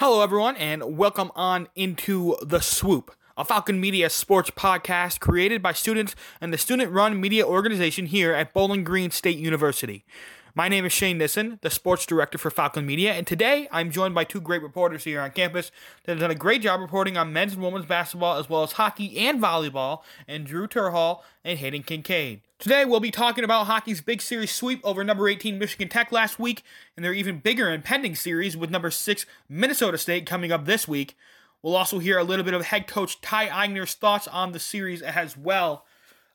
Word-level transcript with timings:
Hello, 0.00 0.22
everyone, 0.22 0.56
and 0.56 0.96
welcome 0.96 1.30
on 1.36 1.68
into 1.76 2.34
The 2.40 2.60
Swoop, 2.60 3.14
a 3.36 3.44
Falcon 3.44 3.78
Media 3.78 4.08
sports 4.08 4.50
podcast 4.50 5.20
created 5.20 5.60
by 5.60 5.74
students 5.74 6.16
and 6.40 6.54
the 6.54 6.56
student 6.56 6.90
run 6.90 7.20
media 7.20 7.46
organization 7.46 8.06
here 8.06 8.32
at 8.32 8.54
Bowling 8.54 8.82
Green 8.82 9.10
State 9.10 9.36
University. 9.36 10.06
My 10.52 10.68
name 10.68 10.84
is 10.84 10.92
Shayne 10.92 11.18
Nissen, 11.18 11.60
the 11.62 11.70
sports 11.70 12.04
director 12.04 12.36
for 12.36 12.50
Falcon 12.50 12.84
Media, 12.84 13.12
and 13.12 13.24
today 13.24 13.68
I'm 13.70 13.92
joined 13.92 14.16
by 14.16 14.24
two 14.24 14.40
great 14.40 14.62
reporters 14.62 15.04
here 15.04 15.20
on 15.20 15.30
campus 15.30 15.70
that 16.02 16.12
have 16.12 16.20
done 16.20 16.32
a 16.32 16.34
great 16.34 16.62
job 16.62 16.80
reporting 16.80 17.16
on 17.16 17.32
men's 17.32 17.52
and 17.52 17.62
women's 17.62 17.86
basketball 17.86 18.36
as 18.36 18.50
well 18.50 18.64
as 18.64 18.72
hockey 18.72 19.16
and 19.16 19.40
volleyball, 19.40 20.02
and 20.26 20.44
Drew 20.44 20.66
Terhall 20.66 21.22
and 21.44 21.56
Hayden 21.60 21.84
Kincaid. 21.84 22.40
Today 22.58 22.84
we'll 22.84 22.98
be 22.98 23.12
talking 23.12 23.44
about 23.44 23.68
hockey's 23.68 24.00
big 24.00 24.20
series 24.20 24.50
sweep 24.50 24.80
over 24.82 25.04
number 25.04 25.28
18 25.28 25.56
Michigan 25.56 25.88
Tech 25.88 26.10
last 26.10 26.40
week, 26.40 26.64
and 26.96 27.04
their 27.04 27.14
even 27.14 27.38
bigger 27.38 27.70
impending 27.70 28.16
series 28.16 28.56
with 28.56 28.70
number 28.70 28.90
6 28.90 29.26
Minnesota 29.48 29.98
State 29.98 30.26
coming 30.26 30.50
up 30.50 30.64
this 30.64 30.88
week. 30.88 31.16
We'll 31.62 31.76
also 31.76 32.00
hear 32.00 32.18
a 32.18 32.24
little 32.24 32.44
bit 32.44 32.54
of 32.54 32.64
head 32.66 32.88
coach 32.88 33.20
Ty 33.20 33.50
Eigner's 33.50 33.94
thoughts 33.94 34.26
on 34.26 34.50
the 34.50 34.58
series 34.58 35.00
as 35.00 35.36
well. 35.36 35.84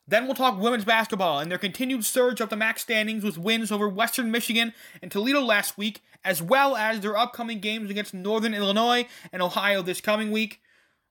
Then 0.08 0.26
we'll 0.26 0.36
talk 0.36 0.60
women's 0.60 0.84
basketball 0.84 1.40
and 1.40 1.50
their 1.50 1.58
continued 1.58 2.04
surge 2.04 2.40
up 2.40 2.50
the 2.50 2.56
MAC 2.56 2.78
standings 2.78 3.24
with 3.24 3.38
wins 3.38 3.72
over 3.72 3.88
Western 3.88 4.30
Michigan 4.30 4.72
and 5.02 5.10
Toledo 5.10 5.40
last 5.40 5.76
week, 5.76 6.00
as 6.24 6.40
well 6.40 6.76
as 6.76 7.00
their 7.00 7.16
upcoming 7.16 7.58
games 7.58 7.90
against 7.90 8.14
Northern 8.14 8.54
Illinois 8.54 9.06
and 9.32 9.42
Ohio 9.42 9.82
this 9.82 10.00
coming 10.00 10.30
week. 10.30 10.60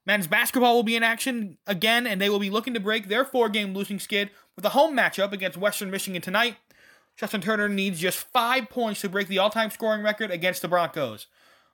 Men's 0.06 0.28
basketball 0.28 0.76
will 0.76 0.84
be 0.84 0.96
in 0.96 1.04
action 1.04 1.58
again, 1.68 2.08
and 2.08 2.22
they 2.22 2.30
will 2.30 2.40
be 2.40 2.50
looking 2.50 2.74
to 2.74 2.80
break 2.80 3.08
their 3.08 3.26
four 3.26 3.50
game 3.50 3.74
losing 3.74 4.00
skid 4.00 4.30
with 4.56 4.64
a 4.64 4.70
home 4.70 4.96
matchup 4.96 5.34
against 5.34 5.58
Western 5.58 5.92
Michigan 5.92 6.22
tonight. 6.22 6.56
Justin 7.18 7.42
Turner 7.42 7.68
needs 7.68 8.00
just 8.00 8.28
five 8.32 8.70
points 8.70 9.02
to 9.02 9.10
break 9.10 9.28
the 9.28 9.40
all 9.40 9.50
time 9.50 9.72
scoring 9.72 10.04
record 10.04 10.32
against 10.32 10.62
the 10.62 10.68
Broncos. 10.68 11.28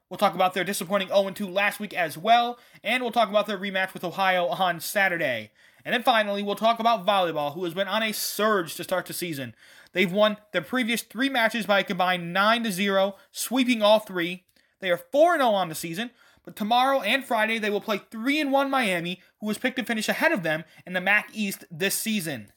We'll 0.10 0.18
talk 0.18 0.36
about 0.36 0.54
their 0.54 0.64
disappointing 0.64 1.10
0 1.10 1.32
2 1.32 1.48
last 1.48 1.80
week 1.80 1.94
as 1.94 2.18
well, 2.18 2.58
and 2.84 3.04
we'll 3.04 3.12
talk 3.12 3.30
about 3.30 3.48
their 3.48 3.58
rematch 3.58 3.94
with 3.94 4.04
Ohio 4.04 4.48
on 4.48 4.80
Saturday. 4.80 5.52
And 5.84 5.94
then 5.94 6.04
finally, 6.04 6.44
we'll 6.44 6.56
talk 6.56 6.80
about 6.80 7.06
volleyball, 7.06 7.54
who 7.54 7.64
has 7.64 7.74
been 7.74 7.88
on 7.88 8.04
a 8.04 8.12
surge 8.12 8.76
to 8.76 8.84
start 8.84 9.06
the 9.06 9.14
season. 9.14 9.56
They've 9.94 10.12
won 10.12 10.38
their 10.52 10.62
previous 10.62 11.02
three 11.02 11.30
matches 11.30 11.66
by 11.66 11.80
a 11.80 11.84
combined 11.84 12.34
9 12.34 12.72
0, 12.72 13.16
sweeping 13.32 13.82
all 13.82 14.00
three. 14.00 14.44
They 14.80 14.90
are 14.92 14.98
4 14.98 15.38
0 15.38 15.50
on 15.50 15.70
the 15.70 15.76
season, 15.76 16.12
but 16.44 16.56
tomorrow 16.56 17.02
and 17.02 17.24
Friday 17.24 17.60
they 17.60 17.70
will 17.70 17.82
play 17.82 18.02
3 18.10 18.44
1 18.46 18.70
Miami, 18.70 19.20
who 19.40 19.48
was 19.48 19.58
picked 19.58 19.78
to 19.78 19.84
finish 19.84 20.10
ahead 20.10 20.32
of 20.32 20.44
them 20.44 20.64
in 20.86 20.94
the 20.94 21.02
MAC 21.02 21.30
East 21.34 21.66
this 21.70 21.96
season. 21.96 22.52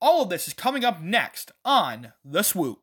All 0.00 0.22
of 0.22 0.28
this 0.28 0.48
is 0.48 0.54
coming 0.54 0.84
up 0.84 1.00
next 1.00 1.52
on 1.64 2.12
The 2.24 2.42
Swoop. 2.42 2.80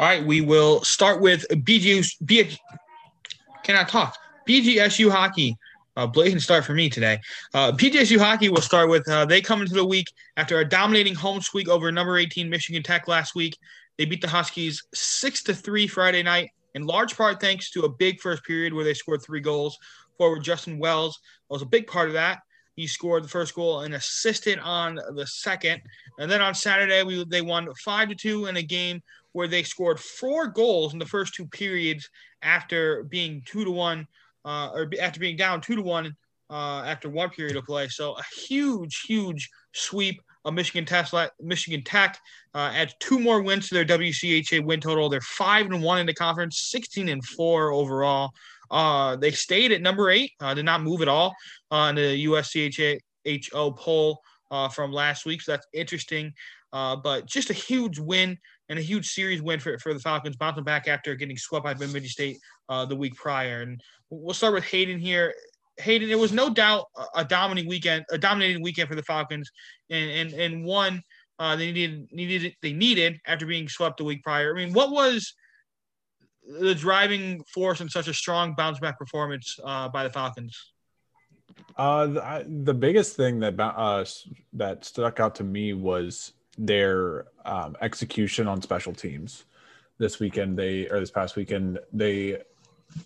All 0.00 0.06
right, 0.06 0.24
we 0.24 0.40
will 0.40 0.82
start 0.82 1.20
with 1.20 1.46
BGU. 1.50 2.10
B, 2.24 2.56
can 3.62 3.76
I 3.76 3.84
talk? 3.84 4.16
BGSU 4.48 5.10
hockey. 5.10 5.58
Uh, 5.94 6.06
blatant 6.06 6.40
start 6.40 6.64
for 6.64 6.72
me 6.72 6.88
today. 6.88 7.20
Uh, 7.52 7.70
BGSU 7.72 8.18
hockey 8.18 8.48
will 8.48 8.62
start 8.62 8.88
with 8.88 9.06
uh, 9.10 9.26
they 9.26 9.42
come 9.42 9.60
into 9.60 9.74
the 9.74 9.84
week 9.84 10.06
after 10.38 10.60
a 10.60 10.64
dominating 10.66 11.14
home 11.14 11.42
sweep 11.42 11.68
over 11.68 11.92
number 11.92 12.16
18 12.16 12.48
Michigan 12.48 12.82
Tech 12.82 13.08
last 13.08 13.34
week. 13.34 13.58
They 13.98 14.06
beat 14.06 14.22
the 14.22 14.28
Huskies 14.28 14.82
six 14.94 15.42
to 15.42 15.54
three 15.54 15.86
Friday 15.86 16.22
night, 16.22 16.48
in 16.74 16.86
large 16.86 17.14
part 17.14 17.38
thanks 17.38 17.70
to 17.72 17.82
a 17.82 17.88
big 17.90 18.22
first 18.22 18.42
period 18.44 18.72
where 18.72 18.84
they 18.84 18.94
scored 18.94 19.20
three 19.20 19.40
goals. 19.40 19.76
Forward 20.16 20.42
Justin 20.42 20.78
Wells 20.78 21.20
was 21.50 21.60
a 21.60 21.66
big 21.66 21.86
part 21.86 22.08
of 22.08 22.14
that. 22.14 22.40
He 22.80 22.86
scored 22.86 23.24
the 23.24 23.28
first 23.28 23.54
goal 23.54 23.80
and 23.80 23.92
assisted 23.92 24.58
on 24.58 24.98
the 25.14 25.26
second. 25.26 25.82
And 26.18 26.30
then 26.30 26.40
on 26.40 26.54
Saturday, 26.54 27.02
we 27.02 27.22
they 27.24 27.42
won 27.42 27.68
five 27.74 28.08
to 28.08 28.14
two 28.14 28.46
in 28.46 28.56
a 28.56 28.62
game 28.62 29.02
where 29.32 29.46
they 29.46 29.62
scored 29.62 30.00
four 30.00 30.46
goals 30.46 30.94
in 30.94 30.98
the 30.98 31.04
first 31.04 31.34
two 31.34 31.46
periods 31.46 32.08
after 32.40 33.02
being 33.02 33.42
two 33.44 33.66
to 33.66 33.70
one, 33.70 34.06
uh, 34.46 34.70
or 34.72 34.90
after 34.98 35.20
being 35.20 35.36
down 35.36 35.60
two 35.60 35.76
to 35.76 35.82
one 35.82 36.16
uh, 36.48 36.82
after 36.86 37.10
one 37.10 37.28
period 37.28 37.56
of 37.56 37.66
play. 37.66 37.86
So 37.88 38.14
a 38.14 38.22
huge, 38.34 39.02
huge 39.02 39.50
sweep 39.74 40.22
of 40.46 40.54
Michigan 40.54 40.86
Tech. 40.86 41.08
Michigan 41.38 41.84
Tech 41.84 42.18
uh, 42.54 42.72
adds 42.74 42.94
two 42.98 43.18
more 43.18 43.42
wins 43.42 43.68
to 43.68 43.74
their 43.74 43.84
WCHA 43.84 44.64
win 44.64 44.80
total. 44.80 45.10
They're 45.10 45.20
five 45.20 45.66
and 45.66 45.82
one 45.82 45.98
in 45.98 46.06
the 46.06 46.14
conference, 46.14 46.56
sixteen 46.70 47.10
and 47.10 47.22
four 47.22 47.72
overall. 47.72 48.32
Uh, 48.70 49.16
they 49.16 49.30
stayed 49.30 49.72
at 49.72 49.82
number 49.82 50.10
eight, 50.10 50.32
uh, 50.40 50.54
did 50.54 50.64
not 50.64 50.82
move 50.82 51.02
at 51.02 51.08
all 51.08 51.34
on 51.70 51.94
the 51.94 52.26
USCHO 52.26 53.76
poll 53.76 54.20
uh, 54.50 54.68
from 54.68 54.92
last 54.92 55.26
week. 55.26 55.42
So 55.42 55.52
that's 55.52 55.66
interesting. 55.72 56.32
Uh, 56.72 56.96
but 56.96 57.26
just 57.26 57.50
a 57.50 57.54
huge 57.54 57.98
win 57.98 58.38
and 58.68 58.78
a 58.78 58.82
huge 58.82 59.08
series 59.08 59.42
win 59.42 59.58
for, 59.58 59.78
for 59.78 59.92
the 59.92 60.00
Falcons, 60.00 60.36
bouncing 60.36 60.64
back 60.64 60.86
after 60.86 61.14
getting 61.16 61.36
swept 61.36 61.64
by 61.64 61.74
Bemidji 61.74 62.08
State 62.08 62.38
uh, 62.68 62.84
the 62.84 62.94
week 62.96 63.16
prior. 63.16 63.62
And 63.62 63.80
we'll 64.10 64.34
start 64.34 64.54
with 64.54 64.64
Hayden 64.64 64.98
here. 64.98 65.34
Hayden, 65.78 66.10
it 66.10 66.18
was 66.18 66.32
no 66.32 66.50
doubt 66.50 66.84
a 67.16 67.24
dominating 67.24 67.68
weekend, 67.68 68.04
a 68.10 68.18
dominating 68.18 68.62
weekend 68.62 68.88
for 68.88 68.94
the 68.94 69.02
Falcons, 69.02 69.50
and 69.88 70.10
and, 70.10 70.32
and 70.34 70.64
one 70.64 71.02
uh, 71.38 71.56
they 71.56 71.72
needed 71.72 72.06
needed 72.12 72.54
they 72.60 72.72
needed 72.72 73.18
after 73.26 73.46
being 73.46 73.66
swept 73.66 73.96
the 73.96 74.04
week 74.04 74.22
prior. 74.22 74.54
I 74.54 74.64
mean, 74.64 74.74
what 74.74 74.90
was 74.90 75.34
the 76.58 76.74
driving 76.74 77.42
force 77.52 77.80
in 77.80 77.88
such 77.88 78.08
a 78.08 78.14
strong 78.14 78.54
bounce 78.54 78.78
back 78.78 78.98
performance 78.98 79.58
uh, 79.64 79.88
by 79.88 80.04
the 80.04 80.10
Falcons? 80.10 80.72
Uh, 81.76 82.06
the, 82.06 82.46
the 82.64 82.74
biggest 82.74 83.16
thing 83.16 83.38
that 83.40 83.58
uh, 83.58 84.04
that 84.52 84.84
stuck 84.84 85.20
out 85.20 85.34
to 85.36 85.44
me 85.44 85.72
was 85.72 86.32
their 86.58 87.26
um, 87.44 87.76
execution 87.80 88.46
on 88.46 88.60
special 88.60 88.92
teams 88.92 89.44
this 89.98 90.18
weekend. 90.18 90.58
They 90.58 90.88
or 90.88 91.00
this 91.00 91.10
past 91.10 91.36
weekend 91.36 91.78
they 91.92 92.42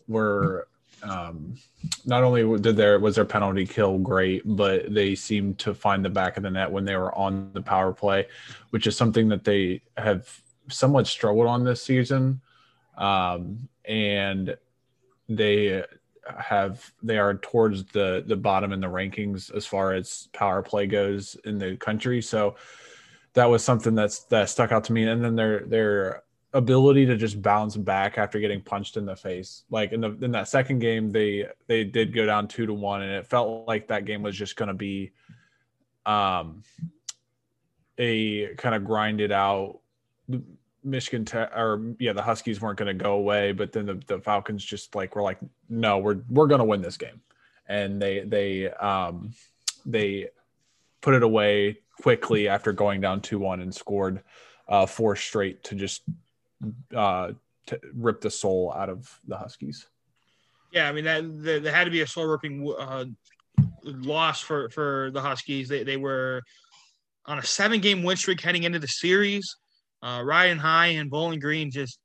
were 0.09 0.69
um, 1.03 1.57
not 2.05 2.23
only 2.23 2.59
did 2.61 2.77
their 2.77 2.99
was 2.99 3.17
their 3.17 3.25
penalty 3.25 3.67
kill 3.67 3.99
great, 3.99 4.43
but 4.45 4.93
they 4.93 5.15
seemed 5.15 5.59
to 5.61 5.75
find 5.75 6.05
the 6.05 6.11
back 6.11 6.37
of 6.37 6.43
the 6.43 6.51
net 6.51 6.71
when 6.71 6.85
they 6.85 6.97
were 6.97 7.15
on 7.15 7.51
the 7.53 7.63
power 7.63 7.93
play, 7.93 8.27
which 8.71 8.87
is 8.87 8.97
something 8.97 9.29
that 9.29 9.45
they 9.45 9.83
have 9.97 10.41
somewhat 10.69 11.07
struggled 11.07 11.47
on 11.47 11.65
this 11.65 11.83
season. 11.83 12.41
Um, 12.97 13.69
and 13.85 14.57
they 15.29 15.85
have 16.39 16.93
they 17.03 17.19
are 17.19 17.35
towards 17.35 17.85
the 17.87 18.25
the 18.27 18.37
bottom 18.37 18.73
in 18.73 18.81
the 18.81 18.87
rankings 18.87 19.55
as 19.55 19.67
far 19.67 19.93
as 19.93 20.29
power 20.33 20.63
play 20.63 20.87
goes 20.87 21.37
in 21.45 21.59
the 21.59 21.77
country. 21.77 22.23
So 22.23 22.57
that 23.35 23.47
was 23.47 23.63
something 23.65 23.95
that's 23.95 24.25
that 24.25 24.49
stuck 24.49 24.73
out 24.73 24.85
to 24.85 24.93
me. 24.93 25.07
And 25.07 25.25
then 25.25 25.37
their 25.37 25.61
their 25.61 26.23
ability 26.53 27.05
to 27.07 27.17
just 27.17 27.43
bounce 27.43 27.77
back 27.77 28.17
after 28.17 28.39
getting 28.39 28.63
punched 28.63 28.97
in 28.97 29.05
the 29.05 29.17
face. 29.17 29.65
Like 29.71 29.93
in 29.93 30.01
the 30.01 30.17
in 30.23 30.31
that 30.33 30.49
second 30.49 30.79
game, 30.79 31.11
they 31.11 31.47
they 31.67 31.85
did 31.85 32.15
go 32.15 32.25
down 32.25 32.49
two 32.49 32.67
to 32.67 32.73
one, 32.73 33.03
and 33.03 33.13
it 33.13 33.27
felt 33.27 33.67
like 33.67 33.89
that 33.89 34.05
game 34.05 34.23
was 34.23 34.37
just 34.37 34.57
going 34.57 34.69
to 34.69 34.75
be 34.75 35.13
um 36.07 36.63
a 37.99 38.55
kind 38.55 38.75
of 38.75 38.85
grinded 38.85 39.33
out. 39.33 39.81
Michigan 40.85 41.25
Tech 41.25 41.51
or 41.57 41.95
yeah, 41.99 42.13
the 42.13 42.23
Huskies 42.23 42.61
weren't 42.61 42.79
going 42.79 42.97
to 42.97 43.03
go 43.03 43.15
away, 43.15 43.53
but 43.53 43.73
then 43.73 43.87
the, 43.87 43.95
the 44.07 44.21
Falcons 44.21 44.65
just 44.65 44.95
like 44.95 45.17
were 45.17 45.23
like, 45.23 45.39
no, 45.69 45.99
we're 45.99 46.21
we're 46.29 46.47
going 46.47 46.61
to 46.61 46.65
win 46.65 46.83
this 46.83 46.97
game, 46.97 47.21
and 47.67 48.01
they 48.01 48.21
they 48.21 48.71
um 48.71 49.33
they 49.87 50.29
put 51.01 51.15
it 51.15 51.23
away 51.23 51.79
quickly 52.03 52.49
after 52.49 52.73
going 52.73 53.01
down 53.01 53.21
2-1 53.21 53.63
and 53.63 53.75
scored 53.75 54.23
uh, 54.69 54.87
four 54.87 55.15
straight 55.15 55.63
to 55.65 55.75
just 55.75 56.03
uh, 56.95 57.33
to 57.67 57.81
rip 57.95 58.21
the 58.21 58.31
soul 58.31 58.73
out 58.75 58.89
of 58.89 59.21
the 59.27 59.37
Huskies. 59.37 59.87
Yeah, 60.73 60.89
I 60.89 60.93
mean 60.93 61.05
that 61.05 61.63
there 61.63 61.73
had 61.73 61.85
to 61.85 61.91
be 61.91 62.01
a 62.01 62.07
soul 62.07 62.27
ripping 62.27 62.75
uh, 62.79 63.05
loss 63.85 64.41
for 64.41 64.69
for 64.71 65.11
the 65.13 65.21
Huskies. 65.21 65.69
They 65.69 65.85
they 65.85 65.97
were 65.97 66.43
on 67.27 67.39
a 67.39 67.43
seven 67.43 67.81
game 67.81 68.03
win 68.03 68.17
streak 68.17 68.41
heading 68.41 68.65
into 68.65 68.79
the 68.79 68.89
series. 68.89 69.57
Uh, 70.05 70.23
Ryan 70.23 70.59
High 70.59 70.89
and 70.89 71.11
Bowling 71.11 71.41
Green 71.41 71.71
just, 71.71 71.99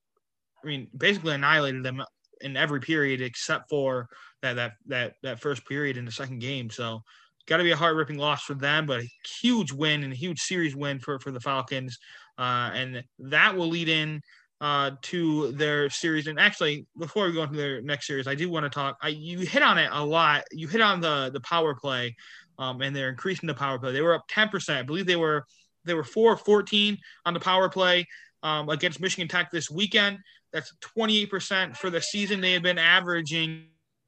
I 0.64 0.68
mean, 0.68 0.88
basically 0.98 1.36
annihilated 1.36 1.84
them 1.84 2.02
in 2.42 2.56
every 2.56 2.80
period 2.80 3.22
except 3.22 3.70
for 3.70 4.08
that 4.42 4.56
that 4.56 4.74
that 4.88 5.14
that 5.22 5.42
first 5.42 5.68
period 5.68 5.98
in 5.98 6.06
the 6.06 6.12
second 6.12 6.40
game. 6.40 6.70
So 6.70 7.02
got 7.48 7.58
to 7.58 7.64
be 7.64 7.72
a 7.72 7.76
heart 7.76 7.96
ripping 7.96 8.18
loss 8.18 8.44
for 8.44 8.54
them, 8.54 8.86
but 8.86 9.02
a 9.02 9.10
huge 9.42 9.74
win 9.74 10.04
and 10.04 10.14
a 10.14 10.16
huge 10.16 10.40
series 10.40 10.76
win 10.76 11.00
for, 11.00 11.20
for 11.20 11.32
the 11.32 11.40
Falcons. 11.40 11.98
Uh, 12.38 12.70
and 12.74 13.04
that 13.18 13.56
will 13.56 13.68
lead 13.68 13.90
in 13.90 14.22
uh, 14.62 14.92
to 15.02 15.52
their 15.54 15.90
series. 15.90 16.28
And 16.28 16.40
actually, 16.40 16.86
before 16.98 17.26
we 17.26 17.34
go 17.34 17.44
into 17.44 17.58
their 17.58 17.82
next 17.82 18.08
series, 18.08 18.28
I 18.28 18.36
do 18.36 18.50
want 18.50 18.66
to 18.66 18.70
talk. 18.70 18.98
I, 19.02 19.10
you 19.10 19.40
hit 19.40 19.64
on 19.64 19.78
it 19.78 19.90
a 19.92 20.06
lot. 20.06 20.44
You 20.52 20.68
hit 20.68 20.82
on 20.82 21.02
the 21.02 21.32
the 21.34 21.42
power 21.42 21.76
play, 21.76 22.16
um, 22.58 22.82
and 22.82 22.96
they're 22.96 23.10
increasing 23.10 23.48
the 23.48 23.54
power 23.54 23.80
play. 23.80 23.92
They 23.92 24.02
were 24.02 24.14
up 24.14 24.28
10%. 24.30 24.78
I 24.78 24.84
believe 24.84 25.06
they 25.06 25.16
were 25.16 25.46
they 25.90 25.96
were 25.96 26.04
4 26.04 26.38
14 26.38 26.98
on 27.26 27.34
the 27.34 27.40
power 27.40 27.68
play 27.70 28.08
um, 28.44 28.70
against 28.70 29.02
Michigan 29.02 29.28
Tech 29.28 29.52
this 29.52 29.70
weekend. 29.70 30.20
That's 30.54 30.74
28% 30.98 31.76
for 31.76 31.90
the 31.90 32.02
season. 32.02 32.42
They 32.42 32.54
have 32.54 32.64
been 32.64 32.78
averaging, 32.78 33.66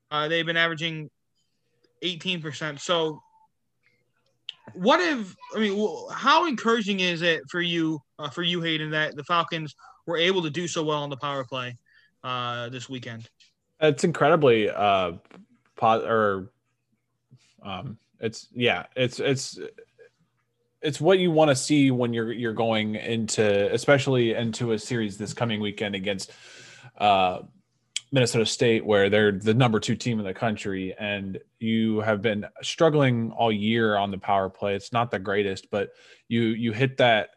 uh, 0.09 0.27
they've 0.27 0.45
been 0.45 0.57
averaging 0.57 1.09
18%. 2.03 2.79
So, 2.79 3.21
what 4.73 5.01
if 5.01 5.35
I 5.55 5.59
mean, 5.59 6.07
how 6.13 6.47
encouraging 6.47 7.01
is 7.01 7.21
it 7.23 7.41
for 7.49 7.61
you, 7.61 7.99
uh, 8.19 8.29
for 8.29 8.43
you, 8.43 8.61
Hayden, 8.61 8.91
that 8.91 9.15
the 9.15 9.23
Falcons 9.23 9.75
were 10.05 10.17
able 10.17 10.41
to 10.43 10.49
do 10.49 10.67
so 10.67 10.83
well 10.83 11.03
on 11.03 11.09
the 11.09 11.17
power 11.17 11.43
play 11.43 11.75
uh, 12.23 12.69
this 12.69 12.87
weekend? 12.87 13.29
It's 13.81 14.03
incredibly 14.03 14.69
uh, 14.69 15.13
pot 15.75 16.03
or 16.03 16.51
um, 17.63 17.97
it's 18.19 18.47
yeah, 18.53 18.85
it's 18.95 19.19
it's 19.19 19.59
it's 20.81 20.99
what 20.99 21.19
you 21.19 21.31
want 21.31 21.49
to 21.49 21.55
see 21.55 21.91
when 21.91 22.13
you're 22.13 22.31
you're 22.31 22.53
going 22.53 22.95
into 22.95 23.71
especially 23.73 24.33
into 24.33 24.71
a 24.71 24.79
series 24.79 25.17
this 25.17 25.33
coming 25.33 25.61
weekend 25.61 25.95
against 25.95 26.31
uh, 26.97 27.39
Minnesota 28.11 28.45
State 28.45 28.85
where 28.85 29.09
they're 29.09 29.31
the 29.31 29.53
number 29.53 29.79
2 29.79 29.95
team 29.95 30.19
in 30.19 30.25
the 30.25 30.33
country 30.33 30.93
and 30.99 31.39
you 31.59 32.01
have 32.01 32.21
been 32.21 32.45
struggling 32.61 33.31
all 33.31 33.51
year 33.51 33.95
on 33.95 34.11
the 34.11 34.17
power 34.17 34.49
play. 34.49 34.75
It's 34.75 34.91
not 34.91 35.11
the 35.11 35.19
greatest 35.19 35.69
but 35.69 35.89
you 36.27 36.41
you 36.41 36.71
hit 36.73 36.97
that 36.97 37.29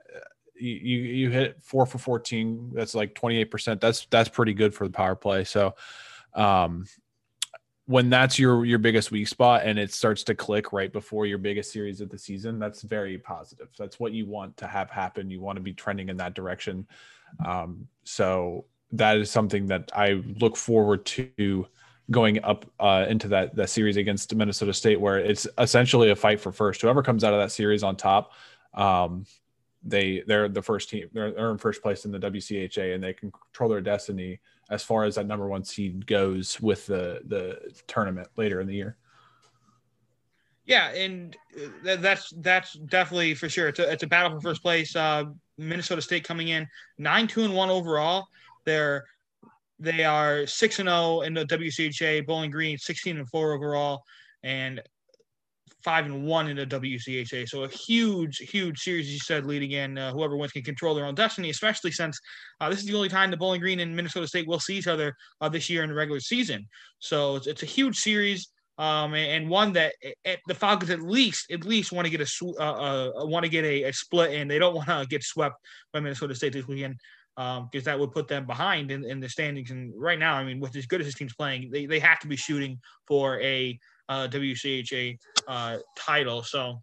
you 0.54 0.70
you 0.70 1.30
hit 1.30 1.62
4 1.62 1.86
for 1.86 1.98
14 1.98 2.72
that's 2.74 2.94
like 2.94 3.14
28% 3.14 3.80
that's 3.80 4.06
that's 4.06 4.28
pretty 4.28 4.54
good 4.54 4.74
for 4.74 4.86
the 4.86 4.92
power 4.92 5.14
play. 5.14 5.44
So 5.44 5.74
um 6.34 6.86
when 7.86 8.08
that's 8.08 8.38
your 8.38 8.64
your 8.64 8.78
biggest 8.78 9.10
weak 9.10 9.28
spot 9.28 9.62
and 9.64 9.78
it 9.78 9.92
starts 9.92 10.24
to 10.24 10.34
click 10.34 10.72
right 10.72 10.92
before 10.92 11.26
your 11.26 11.38
biggest 11.38 11.70
series 11.70 12.00
of 12.00 12.08
the 12.08 12.18
season 12.18 12.58
that's 12.58 12.82
very 12.82 13.18
positive. 13.18 13.68
That's 13.78 14.00
what 14.00 14.12
you 14.12 14.26
want 14.26 14.56
to 14.58 14.66
have 14.66 14.90
happen. 14.90 15.30
You 15.30 15.40
want 15.40 15.56
to 15.56 15.62
be 15.62 15.72
trending 15.72 16.08
in 16.08 16.16
that 16.16 16.34
direction. 16.34 16.86
Um, 17.44 17.86
so 18.04 18.64
that 18.92 19.16
is 19.16 19.30
something 19.30 19.66
that 19.66 19.90
i 19.94 20.22
look 20.40 20.56
forward 20.56 21.04
to 21.04 21.66
going 22.10 22.42
up 22.44 22.70
uh, 22.78 23.06
into 23.08 23.28
that 23.28 23.54
that 23.56 23.70
series 23.70 23.96
against 23.96 24.34
minnesota 24.34 24.72
state 24.72 25.00
where 25.00 25.18
it's 25.18 25.48
essentially 25.58 26.10
a 26.10 26.16
fight 26.16 26.40
for 26.40 26.52
first. 26.52 26.82
Whoever 26.82 27.02
comes 27.02 27.24
out 27.24 27.34
of 27.34 27.40
that 27.40 27.50
series 27.50 27.82
on 27.82 27.96
top 27.96 28.32
um, 28.74 29.26
they 29.84 30.22
they're 30.26 30.48
the 30.48 30.62
first 30.62 30.88
team 30.88 31.08
they're, 31.12 31.32
they're 31.32 31.50
in 31.50 31.58
first 31.58 31.82
place 31.82 32.04
in 32.06 32.10
the 32.10 32.18
wcha 32.18 32.94
and 32.94 33.04
they 33.04 33.12
control 33.12 33.68
their 33.68 33.82
destiny 33.82 34.40
as 34.70 34.82
far 34.82 35.04
as 35.04 35.14
that 35.14 35.26
number 35.26 35.46
one 35.46 35.64
seed 35.64 36.06
goes 36.06 36.60
with 36.60 36.86
the 36.86 37.20
the 37.26 37.58
tournament 37.86 38.28
later 38.36 38.60
in 38.60 38.66
the 38.66 38.74
year. 38.74 38.96
Yeah, 40.66 40.92
and 40.92 41.36
uh, 41.86 41.96
that's 41.96 42.32
that's 42.38 42.72
definitely 42.72 43.34
for 43.34 43.48
sure. 43.48 43.68
It's 43.68 43.78
a, 43.78 43.92
it's 43.92 44.02
a 44.02 44.06
battle 44.06 44.32
for 44.32 44.40
first 44.40 44.62
place. 44.62 44.96
Uh, 44.96 45.24
Minnesota 45.58 46.00
State 46.00 46.24
coming 46.24 46.48
in 46.48 46.66
nine 46.96 47.26
two 47.26 47.44
and 47.44 47.54
one 47.54 47.68
overall. 47.68 48.26
They're 48.64 49.04
they 49.78 50.04
are 50.04 50.46
six 50.46 50.78
and 50.78 50.88
zero 50.88 50.98
oh 50.98 51.20
in 51.20 51.34
the 51.34 51.44
WCHA. 51.44 52.26
Bowling 52.26 52.50
Green 52.50 52.78
sixteen 52.78 53.18
and 53.18 53.28
four 53.28 53.52
overall, 53.52 54.04
and 54.42 54.80
five 55.84 56.06
and 56.06 56.24
one 56.24 56.48
in 56.48 56.56
the 56.56 56.66
WCHA. 56.66 57.46
So 57.48 57.64
a 57.64 57.68
huge, 57.68 58.38
huge 58.38 58.80
series, 58.80 59.12
you 59.12 59.18
said, 59.18 59.44
leading 59.44 59.72
in. 59.72 59.98
Uh, 59.98 60.12
whoever 60.12 60.36
wins 60.36 60.52
can 60.52 60.62
control 60.62 60.94
their 60.94 61.04
own 61.04 61.14
destiny, 61.14 61.50
especially 61.50 61.92
since 61.92 62.18
uh, 62.60 62.70
this 62.70 62.80
is 62.80 62.86
the 62.86 62.94
only 62.94 63.10
time 63.10 63.30
the 63.30 63.36
Bowling 63.36 63.60
Green 63.60 63.80
and 63.80 63.94
Minnesota 63.94 64.26
State 64.26 64.48
will 64.48 64.58
see 64.58 64.76
each 64.76 64.88
other 64.88 65.14
uh, 65.42 65.48
this 65.48 65.68
year 65.68 65.82
in 65.82 65.90
the 65.90 65.94
regular 65.94 66.20
season. 66.20 66.66
So 66.98 67.36
it's, 67.36 67.46
it's 67.46 67.62
a 67.62 67.66
huge 67.66 67.96
series. 67.96 68.48
Um, 68.76 69.14
and, 69.14 69.48
one 69.48 69.72
that 69.74 69.94
at 70.24 70.40
the 70.48 70.54
Falcons 70.54 70.90
at 70.90 71.00
least 71.00 71.48
at 71.52 71.64
least 71.64 71.92
want 71.92 72.06
to 72.06 72.10
get 72.10 72.20
a 72.20 72.44
uh, 72.58 73.12
uh, 73.22 73.26
want 73.26 73.44
to 73.44 73.48
get 73.48 73.64
a, 73.64 73.84
a, 73.84 73.92
split, 73.92 74.32
and 74.32 74.50
they 74.50 74.58
don't 74.58 74.74
want 74.74 74.88
to 74.88 75.06
get 75.08 75.22
swept 75.22 75.54
by 75.92 76.00
Minnesota 76.00 76.34
State 76.34 76.54
this 76.54 76.66
weekend 76.66 76.96
because 77.36 77.58
um, 77.62 77.82
that 77.84 77.98
would 77.98 78.12
put 78.12 78.26
them 78.26 78.46
behind 78.46 78.90
in, 78.90 79.04
in 79.04 79.20
the 79.20 79.28
standings. 79.28 79.70
And 79.70 79.92
right 79.96 80.18
now, 80.18 80.34
I 80.34 80.44
mean, 80.44 80.58
with 80.58 80.74
as 80.74 80.86
good 80.86 81.00
as 81.00 81.06
this 81.06 81.14
team's 81.14 81.34
playing, 81.34 81.70
they, 81.70 81.86
they 81.86 81.98
have 81.98 82.18
to 82.20 82.28
be 82.28 82.36
shooting 82.36 82.80
for 83.06 83.40
a 83.40 83.78
uh, 84.08 84.28
WCHA 84.28 85.18
uh, 85.48 85.78
title. 85.96 86.42
So, 86.42 86.82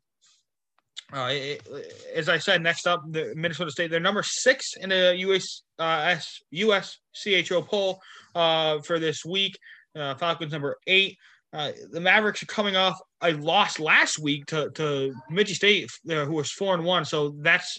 uh, 1.14 1.30
it, 1.32 1.68
as 2.16 2.30
I 2.30 2.38
said, 2.38 2.62
next 2.62 2.88
up, 2.88 3.04
the 3.10 3.34
Minnesota 3.36 3.72
State, 3.72 3.92
they're 3.92 4.00
number 4.00 4.24
six 4.24 4.76
in 4.78 4.90
the 4.90 5.16
US 5.18 5.64
uh, 5.78 6.16
US 6.52 6.98
CHO 7.14 7.62
poll 7.62 8.00
uh, 8.36 8.80
for 8.82 9.00
this 9.00 9.26
week. 9.26 9.58
Uh, 9.96 10.16
Falcons 10.16 10.52
number 10.52 10.78
eight. 10.88 11.18
Uh, 11.54 11.72
the 11.92 12.00
Mavericks 12.00 12.42
are 12.42 12.48
coming 12.48 12.78
off 12.78 12.98
a 13.22 13.34
loss 13.34 13.78
last 13.78 14.20
week 14.20 14.46
to 14.48 14.70
to 14.72 15.14
Bemidji 15.28 15.54
State, 15.54 15.90
uh, 16.10 16.26
who 16.26 16.34
was 16.34 16.52
four 16.52 16.74
and 16.76 16.86
one. 16.86 17.04
So 17.04 17.36
that's 17.42 17.78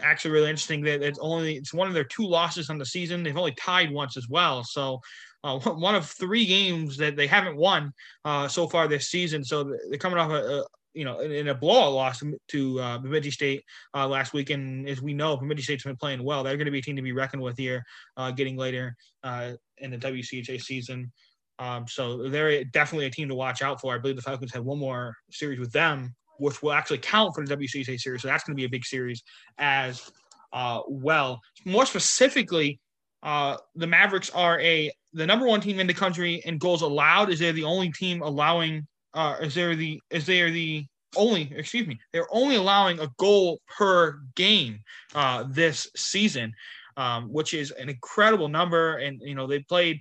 actually 0.00 0.32
really 0.32 0.50
interesting. 0.50 0.82
That 0.82 1.02
it's 1.02 1.20
only 1.20 1.54
it's 1.54 1.72
one 1.72 1.86
of 1.86 1.94
their 1.94 2.04
two 2.04 2.26
losses 2.26 2.68
on 2.68 2.78
the 2.78 2.86
season. 2.86 3.22
They've 3.22 3.36
only 3.36 3.54
tied 3.54 3.92
once 3.92 4.16
as 4.16 4.28
well. 4.28 4.64
So 4.64 5.00
uh, 5.44 5.58
one 5.58 5.94
of 5.94 6.08
three 6.08 6.46
games 6.46 6.96
that 6.96 7.16
they 7.16 7.26
haven't 7.26 7.56
won 7.56 7.92
uh, 8.24 8.48
so 8.48 8.66
far 8.68 8.88
this 8.88 9.08
season. 9.08 9.44
So 9.44 9.74
they're 9.88 9.98
coming 9.98 10.18
off 10.18 10.30
a, 10.30 10.60
a 10.60 10.64
you 10.94 11.04
know, 11.04 11.20
in, 11.20 11.48
a 11.48 11.54
blowout 11.54 11.92
loss 11.92 12.22
to 12.48 12.80
uh, 12.80 12.98
Bemidji 12.98 13.30
State 13.30 13.64
uh, 13.94 14.06
last 14.06 14.32
week. 14.32 14.50
And 14.50 14.88
as 14.88 15.00
we 15.00 15.14
know, 15.14 15.36
Bemidji 15.36 15.62
State's 15.62 15.84
been 15.84 15.96
playing 15.96 16.22
well. 16.22 16.42
They're 16.42 16.56
going 16.56 16.66
to 16.66 16.72
be 16.72 16.78
a 16.78 16.82
team 16.82 16.96
to 16.96 17.02
be 17.02 17.12
reckoned 17.12 17.42
with 17.42 17.56
here, 17.56 17.82
uh, 18.16 18.30
getting 18.30 18.56
later 18.56 18.94
uh, 19.24 19.52
in 19.78 19.90
the 19.90 19.98
WCHA 19.98 20.60
season. 20.60 21.10
Um, 21.58 21.86
so 21.86 22.28
they're 22.28 22.64
definitely 22.64 23.06
a 23.06 23.10
team 23.10 23.28
to 23.28 23.34
watch 23.34 23.62
out 23.62 23.80
for. 23.80 23.94
I 23.94 23.98
believe 23.98 24.16
the 24.16 24.22
Falcons 24.22 24.52
have 24.52 24.64
one 24.64 24.78
more 24.78 25.16
series 25.30 25.58
with 25.58 25.72
them, 25.72 26.14
which 26.38 26.62
will 26.62 26.72
actually 26.72 26.98
count 26.98 27.34
for 27.34 27.44
the 27.44 27.56
WCHA 27.56 27.98
series. 27.98 28.22
So 28.22 28.28
that's 28.28 28.44
going 28.44 28.56
to 28.56 28.60
be 28.60 28.66
a 28.66 28.70
big 28.70 28.84
series 28.84 29.22
as 29.58 30.10
uh, 30.52 30.80
well. 30.88 31.40
More 31.64 31.86
specifically, 31.86 32.80
uh, 33.22 33.56
the 33.76 33.86
Mavericks 33.86 34.30
are 34.30 34.60
a 34.60 34.90
the 35.12 35.26
number 35.26 35.46
one 35.46 35.60
team 35.60 35.78
in 35.78 35.86
the 35.86 35.94
country 35.94 36.42
in 36.44 36.58
goals 36.58 36.82
allowed. 36.82 37.30
Is 37.30 37.38
they're 37.38 37.52
the 37.52 37.64
only 37.64 37.90
team 37.90 38.22
allowing? 38.22 38.86
Uh, 39.14 39.36
is 39.42 39.54
there 39.54 39.76
the 39.76 40.00
is 40.10 40.26
they 40.26 40.40
are 40.40 40.50
the 40.50 40.86
only 41.16 41.52
excuse 41.54 41.86
me 41.86 41.98
they're 42.12 42.32
only 42.34 42.56
allowing 42.56 42.98
a 42.98 43.08
goal 43.18 43.60
per 43.66 44.20
game 44.34 44.80
uh, 45.14 45.44
this 45.50 45.88
season, 45.96 46.52
um, 46.96 47.30
which 47.32 47.52
is 47.54 47.70
an 47.72 47.88
incredible 47.88 48.48
number. 48.48 48.96
And 48.96 49.20
you 49.22 49.34
know 49.34 49.46
they 49.46 49.60
played 49.60 50.00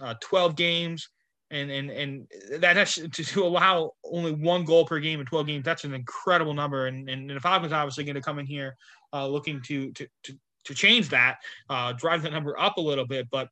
uh, 0.00 0.14
12 0.20 0.56
games. 0.56 1.08
And, 1.50 1.70
and 1.70 1.90
and 1.90 2.26
that 2.60 2.76
has 2.76 2.94
to, 2.94 3.08
to 3.08 3.44
allow 3.44 3.92
only 4.04 4.32
one 4.32 4.64
goal 4.64 4.86
per 4.86 4.98
game 5.00 5.20
in 5.20 5.26
12 5.26 5.46
games. 5.46 5.64
That's 5.66 5.84
an 5.84 5.92
incredible 5.92 6.54
number. 6.54 6.86
And, 6.86 7.10
and, 7.10 7.30
and 7.30 7.36
the 7.36 7.42
Falcons 7.42 7.74
obviously 7.74 8.04
going 8.04 8.14
to 8.14 8.22
come 8.22 8.38
in 8.38 8.46
here 8.46 8.74
uh, 9.12 9.26
looking 9.26 9.60
to, 9.66 9.92
to 9.92 10.06
to 10.22 10.34
to 10.64 10.74
change 10.74 11.08
that, 11.10 11.38
uh, 11.68 11.92
drive 11.92 12.22
that 12.22 12.32
number 12.32 12.58
up 12.58 12.76
a 12.76 12.80
little 12.80 13.06
bit. 13.06 13.28
But 13.30 13.48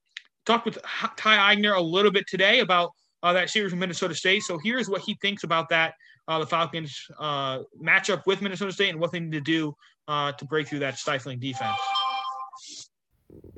talked 0.47 0.65
with 0.65 0.79
Ty 1.17 1.55
Eigner 1.55 1.77
a 1.77 1.81
little 1.81 2.11
bit 2.11 2.27
today 2.27 2.61
about 2.61 2.91
uh, 3.23 3.33
that 3.33 3.51
series 3.51 3.73
with 3.73 3.81
Minnesota 3.81 4.15
State. 4.15 4.43
So 4.43 4.59
here's 4.63 4.89
what 4.89 5.03
he 5.03 5.17
thinks 5.21 5.45
about 5.45 5.69
that 5.69 5.95
uh, 6.29 6.39
the 6.39 6.47
Falcons 6.47 7.07
uh, 7.19 7.61
matchup 7.83 8.23
with 8.27 8.41
Minnesota 8.41 8.73
State 8.73 8.91
and 8.91 9.01
what 9.01 9.13
they 9.13 9.21
need 9.21 9.33
to 9.33 9.41
do 9.41 9.75
uh, 10.09 10.33
to 10.33 10.45
break 10.45 10.69
through 10.69 10.79
that 10.81 10.99
stifling 10.99 11.39
defense. 11.39 11.77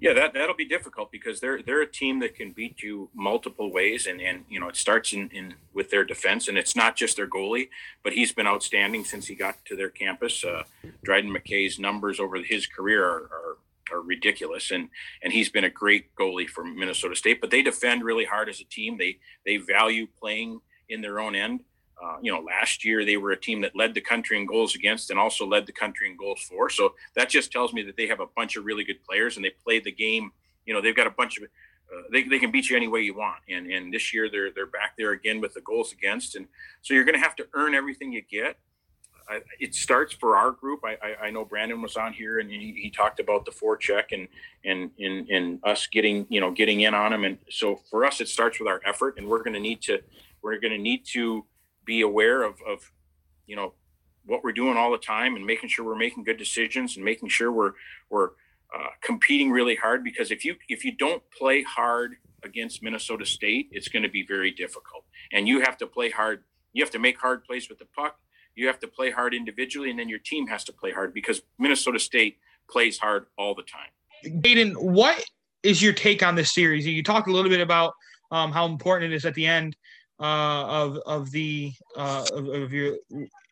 Yeah, 0.00 0.12
that 0.14 0.35
that'll 0.35 0.57
be 0.57 0.66
difficult 0.66 1.11
because 1.11 1.40
they're 1.40 1.62
they're 1.62 1.83
a 1.83 1.90
team 1.90 2.18
that 2.21 2.35
can 2.35 2.52
beat 2.52 2.83
you 2.83 3.09
multiple 3.14 3.73
ways, 3.73 4.07
and 4.07 4.21
and 4.21 4.45
you 4.49 4.61
know 4.61 4.68
it 4.68 4.76
starts 4.76 5.12
in, 5.12 5.30
in 5.30 5.54
with 5.73 5.90
their 5.90 6.04
defense, 6.04 6.49
and 6.49 6.59
it's 6.59 6.76
not 6.76 6.97
just 6.97 7.16
their 7.16 7.28
goalie, 7.28 7.68
but 8.02 8.12
he's 8.12 8.33
been 8.33 8.47
outstanding 8.47 9.04
since 9.04 9.26
he 9.28 9.35
got 9.35 9.64
to 9.64 9.76
their 9.76 9.88
campus. 9.88 10.45
Uh, 10.45 10.64
Dryden 11.04 11.33
McKay's 11.33 11.78
numbers 11.78 12.21
over 12.21 12.37
his 12.37 12.66
career 12.66 13.04
are, 13.04 13.23
are 13.33 13.57
are 13.92 14.00
ridiculous, 14.00 14.70
and 14.70 14.88
and 15.22 15.32
he's 15.32 15.49
been 15.49 15.64
a 15.64 15.70
great 15.70 16.14
goalie 16.14 16.49
for 16.49 16.64
Minnesota 16.64 17.14
State. 17.14 17.40
But 17.40 17.50
they 17.50 17.62
defend 17.62 18.04
really 18.04 18.25
hard 18.25 18.49
as 18.49 18.61
a 18.61 18.64
team. 18.64 18.99
They 18.99 19.18
they 19.44 19.58
value 19.58 20.06
playing 20.18 20.61
in 20.88 21.00
their 21.00 21.20
own 21.20 21.34
end. 21.34 21.61
Uh, 22.02 22.16
you 22.20 22.32
know, 22.32 22.40
last 22.40 22.84
year 22.84 23.04
they 23.04 23.16
were 23.16 23.30
a 23.30 23.40
team 23.40 23.61
that 23.61 23.76
led 23.76 23.94
the 23.94 24.00
country 24.00 24.37
in 24.37 24.44
goals 24.44 24.75
against 24.75 25.11
and 25.11 25.20
also 25.20 25.46
led 25.46 25.66
the 25.66 25.72
country 25.72 26.11
in 26.11 26.16
goals 26.16 26.40
for. 26.40 26.68
So 26.68 26.94
that 27.14 27.28
just 27.28 27.52
tells 27.52 27.72
me 27.72 27.82
that 27.84 27.96
they 27.96 28.08
have 28.08 28.18
a 28.18 28.26
bunch 28.34 28.56
of 28.56 28.64
really 28.64 28.82
good 28.82 29.02
players 29.04 29.37
and 29.37 29.44
they 29.44 29.52
play 29.62 29.78
the 29.78 29.92
game. 29.92 30.32
You 30.66 30.75
know, 30.75 30.80
they've 30.80 30.96
got 30.96 31.06
a 31.06 31.11
bunch 31.11 31.38
of. 31.38 31.44
Uh, 31.44 32.02
they, 32.11 32.22
they 32.22 32.38
can 32.38 32.50
beat 32.50 32.70
you 32.70 32.76
any 32.76 32.88
way 32.88 33.00
you 33.00 33.14
want, 33.14 33.38
and 33.49 33.66
and 33.66 33.92
this 33.92 34.14
year 34.14 34.30
they're 34.30 34.50
they're 34.50 34.66
back 34.66 34.94
there 34.96 35.12
again 35.12 35.40
with 35.40 35.52
the 35.54 35.61
goals 35.61 35.92
against, 35.92 36.37
and 36.37 36.46
so 36.80 36.94
you're 36.94 37.04
going 37.04 37.14
to 37.14 37.20
have 37.20 37.37
to 37.37 37.46
earn 37.52 37.75
everything 37.75 38.11
you 38.12 38.22
get. 38.22 38.56
I, 39.33 39.41
it 39.59 39.75
starts 39.75 40.12
for 40.12 40.37
our 40.37 40.51
group. 40.51 40.81
I, 40.85 40.97
I, 41.03 41.27
I, 41.27 41.31
know 41.31 41.45
Brandon 41.45 41.81
was 41.81 41.97
on 41.97 42.12
here 42.12 42.39
and 42.39 42.51
he, 42.51 42.73
he 42.81 42.91
talked 42.91 43.19
about 43.19 43.45
the 43.47 43.51
forecheck 43.51 44.12
and, 44.12 44.29
and, 44.65 44.91
and, 44.99 45.29
and 45.31 45.61
us 45.65 45.87
getting, 45.87 46.27
you 46.29 46.41
know, 46.41 46.51
getting 46.51 46.83
in 46.83 46.93
on 46.93 47.12
them. 47.12 47.25
And 47.25 47.39
so 47.51 47.81
for 47.91 48.05
us, 48.05 48.21
it 48.21 48.29
starts 48.29 48.59
with 48.59 48.69
our 48.69 48.81
effort 48.85 49.17
and 49.17 49.27
we're 49.27 49.43
going 49.43 49.55
to 49.55 49.61
need 49.61 49.81
to, 49.83 50.01
we're 50.43 50.59
going 50.59 50.73
to 50.73 50.79
need 50.79 51.07
to 51.12 51.47
be 51.85 52.03
aware 52.03 52.43
of, 52.43 52.57
of, 52.69 52.93
you 53.47 53.57
know, 53.57 53.73
what 54.27 54.45
we're 54.45 54.53
doing 54.53 54.77
all 54.77 54.93
the 54.93 54.99
time 54.99 55.35
and 55.35 55.47
making 55.47 55.71
sure 55.71 55.85
we're 55.85 55.97
making 55.97 56.25
good 56.25 56.37
decisions 56.37 56.97
and 56.97 57.05
making 57.05 57.29
sure 57.29 57.51
we're, 57.51 57.73
we're 58.11 58.31
uh, 58.77 58.91
competing 59.01 59.51
really 59.51 59.77
hard 59.77 60.05
because 60.05 60.31
if 60.31 60.45
you, 60.45 60.57
if 60.69 60.85
you 60.85 60.93
don't 60.93 61.23
play 61.37 61.62
hard 61.62 62.17
against 62.45 62.83
Minnesota 62.83 63.25
State, 63.25 63.69
it's 63.73 63.89
going 63.89 64.03
to 64.03 64.09
be 64.09 64.25
very 64.25 64.51
difficult 64.51 65.05
and 65.33 65.49
you 65.49 65.61
have 65.62 65.77
to 65.79 65.87
play 65.87 66.11
hard. 66.11 66.45
You 66.75 66.83
have 66.83 66.93
to 66.93 66.99
make 66.99 67.19
hard 67.19 67.45
plays 67.45 67.69
with 67.69 67.79
the 67.79 67.85
puck 67.85 68.19
you 68.54 68.66
have 68.66 68.78
to 68.80 68.88
play 68.88 69.11
hard 69.11 69.35
individually 69.35 69.90
and 69.90 69.99
then 69.99 70.09
your 70.09 70.18
team 70.18 70.47
has 70.47 70.64
to 70.64 70.73
play 70.73 70.92
hard 70.92 71.14
because 71.14 71.42
minnesota 71.59 71.99
state 71.99 72.38
plays 72.68 72.99
hard 72.99 73.26
all 73.37 73.54
the 73.54 73.62
time. 73.62 73.90
Aiden, 74.42 74.75
what 74.76 75.23
is 75.62 75.82
your 75.82 75.92
take 75.92 76.23
on 76.23 76.35
this 76.35 76.52
series? 76.52 76.87
You 76.87 77.02
talked 77.02 77.28
a 77.28 77.32
little 77.32 77.50
bit 77.50 77.61
about 77.61 77.92
um, 78.30 78.52
how 78.52 78.66
important 78.66 79.12
it 79.12 79.16
is 79.16 79.25
at 79.25 79.35
the 79.35 79.47
end 79.47 79.76
uh, 80.21 80.64
of 80.66 80.97
of 80.99 81.30
the 81.30 81.73
uh, 81.97 82.25
of, 82.32 82.49
of, 82.49 82.73
your 82.73 82.97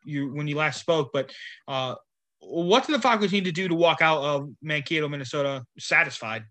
you 0.05 0.33
when 0.33 0.47
you 0.49 0.57
last 0.57 0.81
spoke, 0.81 1.11
but 1.13 1.33
uh, 1.69 1.95
what 2.41 2.87
do 2.87 2.93
the 2.93 3.01
Falcons 3.01 3.33
need 3.33 3.45
to 3.45 3.53
do 3.53 3.69
to 3.69 3.75
walk 3.75 4.01
out 4.01 4.23
of 4.23 4.51
Mankato, 4.63 5.09
Minnesota, 5.09 5.65
satisfied? 5.79 6.45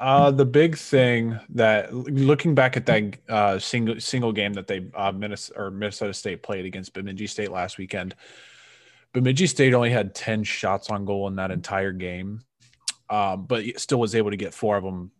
Uh, 0.00 0.30
the 0.30 0.46
big 0.46 0.78
thing 0.78 1.38
that 1.50 1.92
looking 1.94 2.54
back 2.54 2.74
at 2.74 2.86
that 2.86 3.18
uh, 3.28 3.58
single 3.58 4.00
single 4.00 4.32
game 4.32 4.54
that 4.54 4.66
they 4.66 4.88
uh, 4.94 5.12
Minnesota 5.12 5.60
or 5.60 5.70
Minnesota 5.70 6.14
State 6.14 6.42
played 6.42 6.64
against 6.64 6.94
Bemidji 6.94 7.26
State 7.26 7.52
last 7.52 7.76
weekend, 7.76 8.14
Bemidji 9.12 9.46
State 9.46 9.74
only 9.74 9.90
had 9.90 10.14
ten 10.14 10.42
shots 10.42 10.88
on 10.88 11.04
goal 11.04 11.28
in 11.28 11.36
that 11.36 11.50
entire 11.50 11.92
game, 11.92 12.40
um, 13.10 13.44
but 13.44 13.62
still 13.78 14.00
was 14.00 14.14
able 14.14 14.30
to 14.30 14.38
get 14.38 14.54
four 14.54 14.78
of 14.78 14.84
them 14.84 15.10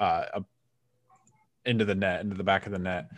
uh, 0.00 0.40
into 1.64 1.84
the 1.84 1.94
net, 1.94 2.20
into 2.20 2.34
the 2.34 2.42
back 2.42 2.66
of 2.66 2.72
the 2.72 2.80
net. 2.80 3.08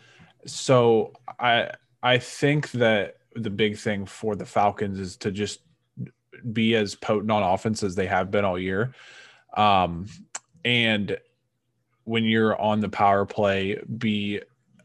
So 0.45 1.15
I 1.41 1.71
I 2.03 2.19
think 2.19 2.71
that 2.73 3.17
the 3.35 3.51
big 3.51 3.79
thing 3.79 4.05
for 4.05 4.37
the 4.37 4.45
Falcons 4.45 4.99
is 4.99 5.17
to 5.19 5.31
just 5.31 5.61
be 6.53 6.75
as 6.75 6.95
potent 6.95 7.31
on 7.31 7.43
offense 7.43 7.83
as 7.83 7.95
they 7.95 8.07
have 8.07 8.31
been 8.31 8.45
all 8.45 8.59
year. 8.59 8.93
Um, 9.57 10.07
and 10.65 11.19
when 12.05 12.25
you're 12.25 12.59
on 12.59 12.81
the 12.81 12.89
power 12.89 13.27
play, 13.27 13.81
be 13.99 14.41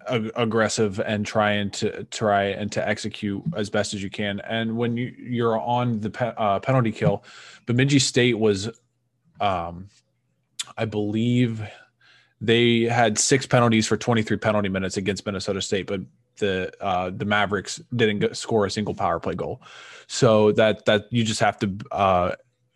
ag- 0.08 0.32
aggressive 0.36 1.00
and 1.00 1.26
trying 1.26 1.72
to 1.72 2.04
try 2.06 2.44
and 2.44 2.72
to 2.74 2.88
execute 2.88 3.42
as 3.56 3.70
best 3.70 3.94
as 3.94 4.04
you 4.04 4.10
can. 4.10 4.40
And 4.42 4.78
when 4.78 4.98
you 4.98 5.14
you're 5.18 5.60
on 5.60 6.02
the 6.02 6.10
pe- 6.10 6.34
uh, 6.36 6.60
penalty 6.60 6.92
kill, 6.92 7.24
Bemidji 7.66 8.00
State 8.00 8.38
was, 8.38 8.70
um, 9.40 9.88
I 10.78 10.86
believe, 10.86 11.62
they 12.42 12.82
had 12.82 13.18
six 13.18 13.46
penalties 13.46 13.88
for 13.88 13.96
23 13.96 14.38
penalty 14.38 14.68
minutes 14.68 14.98
against 14.98 15.26
Minnesota 15.26 15.62
State, 15.62 15.88
but 15.88 16.02
the 16.40 16.72
uh, 16.82 17.10
the 17.10 17.26
Mavericks 17.26 17.82
didn't 17.96 18.36
score 18.36 18.66
a 18.66 18.72
single 18.72 18.94
power 18.94 19.20
play 19.20 19.36
goal. 19.36 19.62
So 20.08 20.52
that 20.54 20.86
that 20.86 21.06
you 21.10 21.24
just 21.24 21.40
have 21.40 21.58
to 21.60 21.78
uh, 21.92 22.32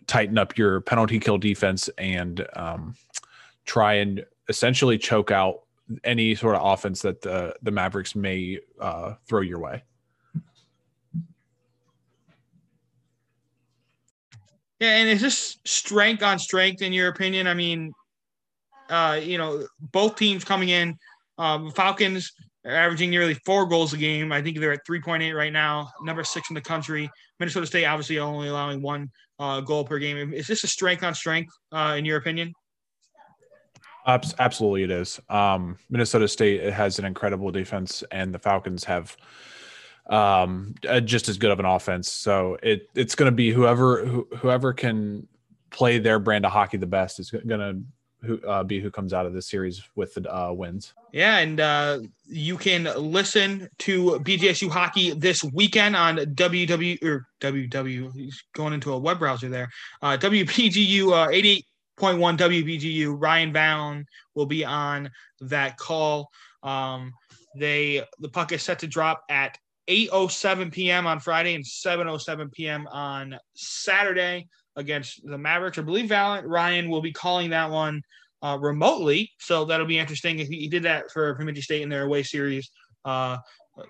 tighten 0.08 0.38
up 0.38 0.58
your 0.58 0.82
penalty 0.82 1.20
kill 1.20 1.38
defense 1.38 1.90
and 1.98 2.46
um, 2.56 2.96
try 3.66 3.96
and 3.96 4.26
essentially 4.50 4.98
choke 4.98 5.32
out 5.32 5.62
any 6.04 6.36
sort 6.36 6.56
of 6.56 6.66
offense 6.66 7.02
that 7.02 7.22
the 7.22 7.56
the 7.62 7.72
Mavericks 7.72 8.16
may 8.16 8.60
uh, 8.80 9.14
throw 9.28 9.42
your 9.42 9.60
way. 9.60 9.84
Yeah, 14.80 14.98
and 14.98 15.10
is 15.10 15.22
this 15.22 15.58
strength 15.66 16.22
on 16.22 16.38
strength 16.38 16.82
in 16.82 16.94
your 16.94 17.08
opinion? 17.08 17.48
I 17.48 17.56
mean, 17.56 17.94
uh, 18.90 19.20
you 19.22 19.38
know, 19.38 19.66
both 19.92 20.16
teams 20.16 20.44
coming 20.44 20.70
in, 20.70 20.98
um, 21.40 21.72
Falcons 21.72 22.32
averaging 22.76 23.10
nearly 23.10 23.34
four 23.46 23.66
goals 23.66 23.94
a 23.94 23.98
game. 23.98 24.32
I 24.32 24.42
think 24.42 24.60
they're 24.60 24.74
at 24.74 24.86
3.8 24.88 25.36
right 25.36 25.54
now, 25.54 25.90
number 26.02 26.24
six 26.24 26.50
in 26.50 26.54
the 26.54 26.62
country. 26.62 27.10
Minnesota 27.40 27.68
State 27.68 27.86
obviously 27.86 28.20
only 28.20 28.48
allowing 28.48 28.82
one 28.82 29.10
uh, 29.40 29.62
goal 29.62 29.84
per 29.84 30.00
game. 30.00 30.34
Is 30.34 30.48
this 30.48 30.64
a 30.64 30.68
strength 30.68 31.04
on 31.04 31.14
strength, 31.14 31.54
uh, 31.72 31.96
in 31.98 32.06
your 32.06 32.18
opinion? 32.18 32.54
Absolutely, 34.08 34.84
it 34.84 34.92
is. 34.92 35.20
Um, 35.28 35.78
Minnesota 35.90 36.30
State 36.30 36.64
has 36.72 36.98
an 36.98 37.04
incredible 37.04 37.52
defense, 37.52 38.06
and 38.10 38.34
the 38.34 38.40
Falcons 38.40 38.86
have 38.86 39.18
um, 40.10 40.76
just 41.04 41.28
as 41.28 41.38
good 41.38 41.52
of 41.52 41.60
an 41.60 41.66
offense. 41.66 42.10
So 42.10 42.58
it 42.64 42.88
it's 42.96 43.16
going 43.16 43.30
to 43.30 43.36
be 43.36 43.52
whoever 43.52 44.06
whoever 44.06 44.72
can 44.72 45.28
play 45.70 46.00
their 46.00 46.20
brand 46.20 46.46
of 46.46 46.54
hockey 46.54 46.78
the 46.78 46.88
best 46.88 47.20
is 47.20 47.32
going 47.32 47.60
to 47.60 47.82
who 48.24 48.40
uh, 48.42 48.64
be 48.64 48.80
who 48.80 48.90
comes 48.90 49.14
out 49.14 49.26
of 49.26 49.34
this 49.34 49.48
series 49.48 49.82
with 49.96 50.14
the 50.14 50.36
uh, 50.36 50.52
wins. 50.52 50.94
Yeah, 51.12 51.38
and 51.38 51.60
uh, 51.60 52.00
you 52.28 52.58
can 52.58 52.84
listen 52.96 53.70
to 53.80 54.20
BGSU 54.20 54.70
hockey 54.70 55.12
this 55.12 55.44
weekend 55.44 55.96
on 55.96 56.18
WW 56.18 57.04
or 57.04 57.28
WW. 57.42 58.14
He's 58.14 58.44
going 58.54 58.74
into 58.74 58.94
a 58.94 58.98
web 58.98 59.20
browser 59.20 59.50
there. 59.50 59.70
Uh, 60.02 60.18
WBGU 60.18 61.12
uh, 61.12 61.28
88.1 61.28 62.38
WBGU. 62.38 63.16
Ryan 63.18 63.54
Vallon 63.54 64.06
will 64.36 64.46
be 64.46 64.66
on 64.66 65.12
that 65.42 65.78
call. 65.78 66.30
Um, 66.64 67.14
they 67.56 68.04
the 68.20 68.30
puck 68.30 68.52
is 68.52 68.64
set 68.64 68.80
to 68.80 68.88
drop 68.88 69.24
at 69.30 69.58
8:07 69.88 70.72
p.m. 70.72 71.08
on 71.08 71.20
Friday 71.20 71.56
and 71.56 71.64
7:07 71.64 72.52
p.m. 72.52 72.88
on 72.88 73.38
Saturday 73.54 74.48
against 74.78 75.28
the 75.28 75.38
Mavericks. 75.38 75.78
I 75.78 75.82
believe 75.82 76.08
Valent 76.08 76.48
Ryan 76.48 76.90
will 76.90 77.02
be 77.02 77.12
calling 77.12 77.50
that 77.50 77.70
one 77.70 78.02
uh, 78.42 78.58
remotely, 78.62 79.32
so 79.40 79.66
that'll 79.66 79.86
be 79.86 80.00
interesting. 80.00 80.38
He, 80.38 80.46
he 80.46 80.68
did 80.70 80.84
that 80.84 81.12
for 81.12 81.34
Bemidji 81.34 81.62
State 81.62 81.82
in 81.82 81.90
their 81.90 82.04
away 82.04 82.24
series 82.24 82.70
uh, 83.04 83.38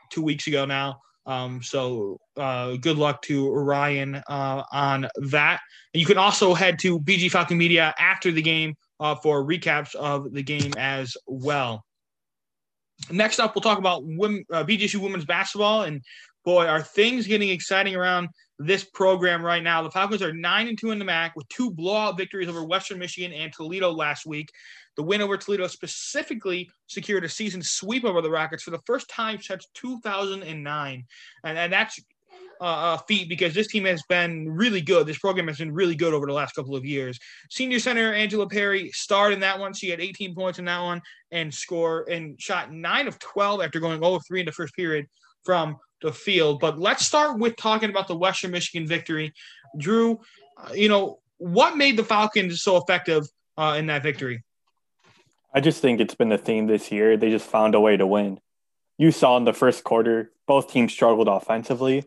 two 0.10 0.24
weeks 0.24 0.48
ago 0.48 0.66
now. 0.66 1.00
Um, 1.28 1.62
so 1.62 2.18
uh, 2.38 2.78
good 2.78 2.98
luck 2.98 3.22
to 3.24 3.52
Ryan 3.52 4.16
uh, 4.30 4.64
on 4.72 5.08
that. 5.18 5.60
And 5.94 6.00
you 6.00 6.06
can 6.06 6.18
also 6.18 6.54
head 6.54 6.80
to 6.80 7.00
BG 7.02 7.30
Falcon 7.30 7.58
Media 7.58 7.94
after 8.00 8.32
the 8.32 8.42
game 8.42 8.76
uh, 9.02 9.16
for 9.16 9.44
recaps 9.44 9.94
of 9.96 10.32
the 10.32 10.42
game 10.42 10.72
as 10.78 11.16
well. 11.28 11.84
Next 13.12 13.40
up, 13.40 13.54
we'll 13.54 13.62
talk 13.62 13.78
about 13.78 14.04
women, 14.06 14.46
uh, 14.52 14.64
BGSU 14.64 14.96
women's 14.98 15.26
basketball, 15.26 15.84
and 15.84 16.02
boy, 16.46 16.66
are 16.66 16.82
things 16.82 17.28
getting 17.28 17.50
exciting 17.50 17.96
around 17.96 18.30
this 18.60 18.84
program 18.84 19.44
right 19.44 19.62
now. 19.62 19.84
The 19.84 19.92
Falcons 19.92 20.22
are 20.22 20.34
nine 20.34 20.68
and 20.68 20.78
two 20.78 20.92
in 20.92 21.00
the 21.00 21.06
MAC 21.06 21.36
with 21.36 21.48
two 21.50 21.72
blowout 21.72 22.18
victories 22.18 22.50
over 22.50 22.64
Western 22.64 23.00
Michigan 23.00 23.32
and 23.32 23.54
Toledo 23.54 23.92
last 23.92 24.26
week. 24.26 24.52
The 24.96 25.04
win 25.04 25.22
over 25.22 25.38
Toledo 25.38 25.68
specifically 25.68 26.70
secured 26.88 27.24
a 27.24 27.30
season 27.30 27.62
sweep 27.62 28.04
over 28.04 28.22
the 28.22 28.32
Rockets 28.32 28.64
for 28.64 28.72
the 28.72 28.82
first 28.86 29.10
time 29.10 29.40
since 29.42 29.68
2009, 29.76 31.06
and, 31.44 31.58
and 31.58 31.72
that's 31.72 32.00
uh, 32.60 32.98
a 33.00 33.04
feat 33.08 33.30
because 33.30 33.54
this 33.54 33.68
team 33.68 33.86
has 33.86 34.02
been 34.10 34.50
really 34.50 34.82
good. 34.82 35.06
This 35.06 35.20
program 35.20 35.48
has 35.48 35.60
been 35.60 35.74
really 35.74 35.96
good 35.96 36.14
over 36.14 36.26
the 36.26 36.34
last 36.34 36.54
couple 36.54 36.76
of 36.76 36.84
years. 36.84 37.20
Senior 37.52 37.80
center 37.80 38.14
Angela 38.14 38.48
Perry 38.48 38.90
starred 38.92 39.34
in 39.34 39.40
that 39.42 39.60
one. 39.60 39.74
She 39.74 39.90
had 39.90 40.02
18 40.02 40.34
points 40.34 40.58
in 40.58 40.66
that 40.66 40.82
one 40.82 41.02
and 41.32 41.54
score 41.54 42.08
and 42.10 42.40
shot 42.42 42.74
nine 42.74 43.08
of 43.08 43.20
12 43.20 43.62
after 43.62 43.80
going 43.80 44.00
0 44.00 44.20
3 44.28 44.40
in 44.40 44.46
the 44.46 44.52
first 44.52 44.74
period 44.74 45.06
from 45.44 45.78
the 46.02 46.12
field. 46.12 46.60
But 46.60 46.80
let's 46.80 47.06
start 47.06 47.40
with 47.40 47.56
talking 47.56 47.90
about 47.90 48.08
the 48.08 48.18
Western 48.18 48.52
Michigan 48.52 48.88
victory. 48.88 49.34
Drew, 49.78 50.20
uh, 50.58 50.74
you 50.74 50.90
know, 50.90 51.20
what 51.38 51.78
made 51.78 51.98
the 51.98 52.04
Falcons 52.04 52.62
so 52.62 52.78
effective 52.78 53.28
uh, 53.58 53.76
in 53.78 53.88
that 53.88 54.04
victory? 54.04 54.44
I 55.54 55.62
just 55.62 55.82
think 55.82 56.00
it's 56.00 56.16
been 56.16 56.30
the 56.30 56.38
theme 56.38 56.68
this 56.68 56.92
year. 56.92 57.18
They 57.18 57.30
just 57.30 57.48
found 57.48 57.76
a 57.76 57.80
way 57.80 57.98
to 57.98 58.06
win. 58.06 58.40
You 58.98 59.12
saw 59.12 59.38
in 59.38 59.46
the 59.46 59.54
first 59.54 59.84
quarter, 59.84 60.32
both 60.48 60.72
teams 60.72 60.92
struggled 60.92 61.28
offensively, 61.28 62.04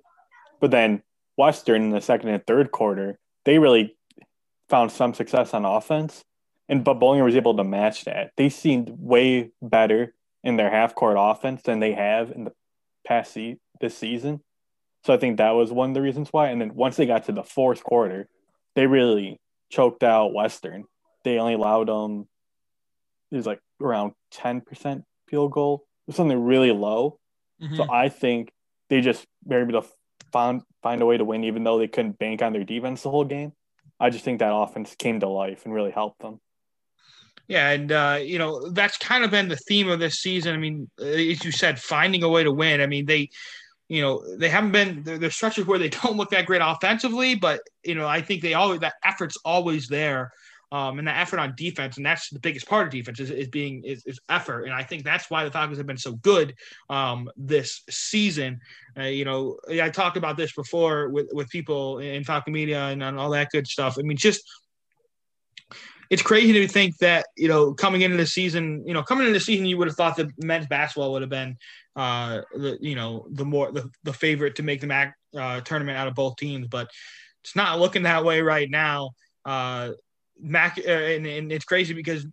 but 0.60 0.70
then 0.70 1.02
Western 1.36 1.82
in 1.82 1.90
the 1.90 2.00
second 2.00 2.28
and 2.28 2.46
third 2.46 2.70
quarter, 2.70 3.18
they 3.44 3.58
really 3.58 3.96
found 4.68 4.92
some 4.92 5.14
success 5.14 5.54
on 5.54 5.64
offense. 5.64 6.24
And 6.68 6.84
but 6.84 6.94
Bowling 6.94 7.24
was 7.24 7.34
able 7.34 7.56
to 7.56 7.64
match 7.64 8.04
that. 8.04 8.32
They 8.36 8.48
seemed 8.48 8.90
way 8.98 9.50
better 9.60 10.14
in 10.44 10.56
their 10.56 10.70
half 10.70 10.94
court 10.94 11.16
offense 11.18 11.62
than 11.62 11.80
they 11.80 11.92
have 11.92 12.30
in 12.30 12.44
the 12.44 12.52
past 13.06 13.32
this 13.80 13.96
season. 13.96 14.40
So 15.04 15.14
I 15.14 15.16
think 15.16 15.38
that 15.38 15.52
was 15.52 15.72
one 15.72 15.90
of 15.90 15.94
the 15.94 16.02
reasons 16.02 16.28
why. 16.30 16.48
And 16.48 16.60
then 16.60 16.74
once 16.74 16.96
they 16.96 17.06
got 17.06 17.24
to 17.24 17.32
the 17.32 17.42
fourth 17.42 17.82
quarter, 17.82 18.28
they 18.74 18.86
really 18.86 19.40
choked 19.70 20.02
out 20.02 20.34
Western. 20.34 20.84
They 21.24 21.38
only 21.38 21.54
allowed 21.54 21.88
them 21.88 22.28
it 23.30 23.36
was 23.36 23.46
like 23.46 23.60
around 23.80 24.12
ten 24.30 24.60
percent 24.60 25.04
field 25.28 25.52
goal, 25.52 25.86
It 26.06 26.10
was 26.10 26.16
something 26.16 26.42
really 26.42 26.72
low. 26.72 27.18
Mm-hmm. 27.62 27.76
So 27.76 27.90
I 27.90 28.08
think 28.08 28.50
they 28.88 29.00
just 29.00 29.24
were 29.44 29.62
able 29.62 29.80
to 29.80 29.88
find 30.32 30.62
find 30.82 31.02
a 31.02 31.06
way 31.06 31.16
to 31.16 31.24
win, 31.24 31.44
even 31.44 31.64
though 31.64 31.78
they 31.78 31.88
couldn't 31.88 32.18
bank 32.18 32.42
on 32.42 32.52
their 32.52 32.64
defense 32.64 33.02
the 33.02 33.10
whole 33.10 33.24
game. 33.24 33.52
I 33.98 34.10
just 34.10 34.24
think 34.24 34.40
that 34.40 34.54
offense 34.54 34.94
came 34.98 35.20
to 35.20 35.28
life 35.28 35.64
and 35.64 35.74
really 35.74 35.90
helped 35.90 36.20
them. 36.20 36.40
Yeah, 37.48 37.70
and 37.70 37.92
uh, 37.92 38.18
you 38.22 38.38
know 38.38 38.70
that's 38.70 38.96
kind 38.96 39.24
of 39.24 39.30
been 39.30 39.48
the 39.48 39.56
theme 39.56 39.88
of 39.88 40.00
this 40.00 40.20
season. 40.20 40.54
I 40.54 40.58
mean, 40.58 40.90
as 40.98 41.44
you 41.44 41.52
said, 41.52 41.78
finding 41.78 42.22
a 42.22 42.28
way 42.28 42.44
to 42.44 42.52
win. 42.52 42.80
I 42.80 42.86
mean, 42.86 43.06
they, 43.06 43.30
you 43.90 44.00
know, 44.00 44.22
they 44.36 44.48
haven't 44.48 44.70
been 44.70 45.02
They're 45.02 45.30
stretches 45.30 45.66
where 45.66 45.78
they 45.78 45.88
don't 46.02 46.16
look 46.16 46.30
that 46.30 46.46
great 46.46 46.62
offensively, 46.64 47.34
but 47.34 47.60
you 47.84 47.96
know, 47.96 48.06
I 48.06 48.22
think 48.22 48.40
they 48.40 48.54
always 48.54 48.80
that 48.80 48.94
effort's 49.04 49.36
always 49.44 49.88
there. 49.88 50.32
Um, 50.72 51.00
and 51.00 51.08
that 51.08 51.20
effort 51.20 51.40
on 51.40 51.54
defense, 51.56 51.96
and 51.96 52.06
that's 52.06 52.30
the 52.30 52.38
biggest 52.38 52.68
part 52.68 52.86
of 52.86 52.92
defense 52.92 53.18
is, 53.18 53.32
is 53.32 53.48
being 53.48 53.82
is, 53.82 54.06
is, 54.06 54.20
effort, 54.28 54.66
and 54.66 54.72
I 54.72 54.84
think 54.84 55.02
that's 55.02 55.28
why 55.28 55.42
the 55.42 55.50
Falcons 55.50 55.78
have 55.78 55.86
been 55.88 55.98
so 55.98 56.12
good 56.12 56.54
um, 56.88 57.28
this 57.36 57.82
season. 57.90 58.60
Uh, 58.96 59.02
you 59.02 59.24
know, 59.24 59.58
I 59.68 59.88
talked 59.88 60.16
about 60.16 60.36
this 60.36 60.52
before 60.52 61.08
with 61.08 61.26
with 61.32 61.48
people 61.48 61.98
in 61.98 62.22
Falcon 62.22 62.52
media 62.52 62.84
and, 62.84 63.02
and 63.02 63.18
all 63.18 63.30
that 63.30 63.50
good 63.50 63.66
stuff. 63.66 63.96
I 63.98 64.02
mean, 64.02 64.16
just 64.16 64.48
it's 66.10 66.22
crazy 66.22 66.52
to 66.52 66.66
think 66.66 66.98
that 66.98 67.26
you 67.36 67.48
know 67.48 67.72
coming 67.72 68.02
into 68.02 68.16
the 68.16 68.26
season, 68.26 68.82
you 68.86 68.92
know, 68.92 69.02
coming 69.02 69.26
into 69.26 69.38
the 69.38 69.44
season, 69.44 69.64
you 69.64 69.78
would 69.78 69.86
have 69.86 69.96
thought 69.96 70.16
that 70.16 70.30
men's 70.42 70.66
basketball 70.66 71.12
would 71.12 71.22
have 71.22 71.30
been, 71.30 71.56
uh, 71.96 72.42
the 72.52 72.76
you 72.80 72.96
know 72.96 73.26
the 73.30 73.44
more 73.44 73.70
the, 73.70 73.88
the 74.02 74.12
favorite 74.12 74.56
to 74.56 74.64
make 74.64 74.80
the 74.80 74.88
MAC 74.88 75.14
uh, 75.38 75.60
tournament 75.60 75.96
out 75.96 76.08
of 76.08 76.14
both 76.14 76.36
teams, 76.36 76.66
but 76.66 76.90
it's 77.44 77.54
not 77.56 77.78
looking 77.78 78.02
that 78.02 78.24
way 78.24 78.40
right 78.40 78.68
now. 78.68 79.10
Uh, 79.44 79.90
Mac, 80.42 80.78
uh, 80.78 80.90
and, 80.90 81.26
and, 81.26 81.52
it's 81.52 81.64
crazy 81.64 81.94
because 81.94 82.26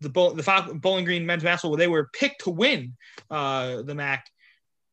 the 0.00 0.08
the 0.08 0.78
Bowling 0.80 1.04
Green 1.04 1.24
men's 1.24 1.42
basketball 1.42 1.76
they 1.76 1.88
were 1.88 2.10
picked 2.12 2.44
to 2.44 2.50
win 2.50 2.96
uh, 3.30 3.82
the 3.82 3.94
MAC. 3.94 4.26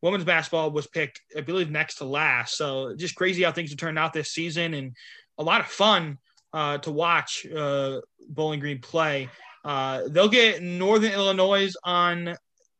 Women's 0.02 0.24
basketball 0.24 0.70
was 0.70 0.86
picked, 0.86 1.20
I 1.36 1.42
believe, 1.42 1.70
next 1.70 1.96
to 1.96 2.06
last. 2.06 2.56
So 2.56 2.94
just 2.96 3.16
crazy 3.16 3.42
how 3.42 3.52
things 3.52 3.70
have 3.70 3.78
turned 3.78 3.98
out 3.98 4.14
this 4.14 4.32
season, 4.32 4.72
and 4.72 4.96
a 5.36 5.42
lot 5.42 5.60
of 5.60 5.66
fun 5.66 6.16
uh, 6.52 6.78
to 6.78 6.90
watch 6.90 7.46
uh, 7.54 8.00
Bowling 8.28 8.60
Green 8.60 8.80
play. 8.80 9.28
Uh, 9.64 10.02
they'll 10.08 10.28
get 10.28 10.62
Northern 10.62 11.12
Illinois 11.12 11.72
on 11.84 12.34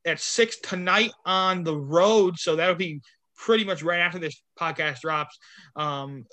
at 0.07 0.21
six 0.21 0.59
tonight 0.61 1.13
on 1.27 1.63
the 1.63 1.77
road, 1.77 2.39
so 2.39 2.57
that'll 2.57 2.75
be 2.75 3.01
pretty 3.37 3.65
much 3.65 3.83
right 3.83 4.01
after 4.01 4.19
this 4.19 4.43
podcast 4.59 5.01
drops. 5.01 5.39
Um, 5.77 6.25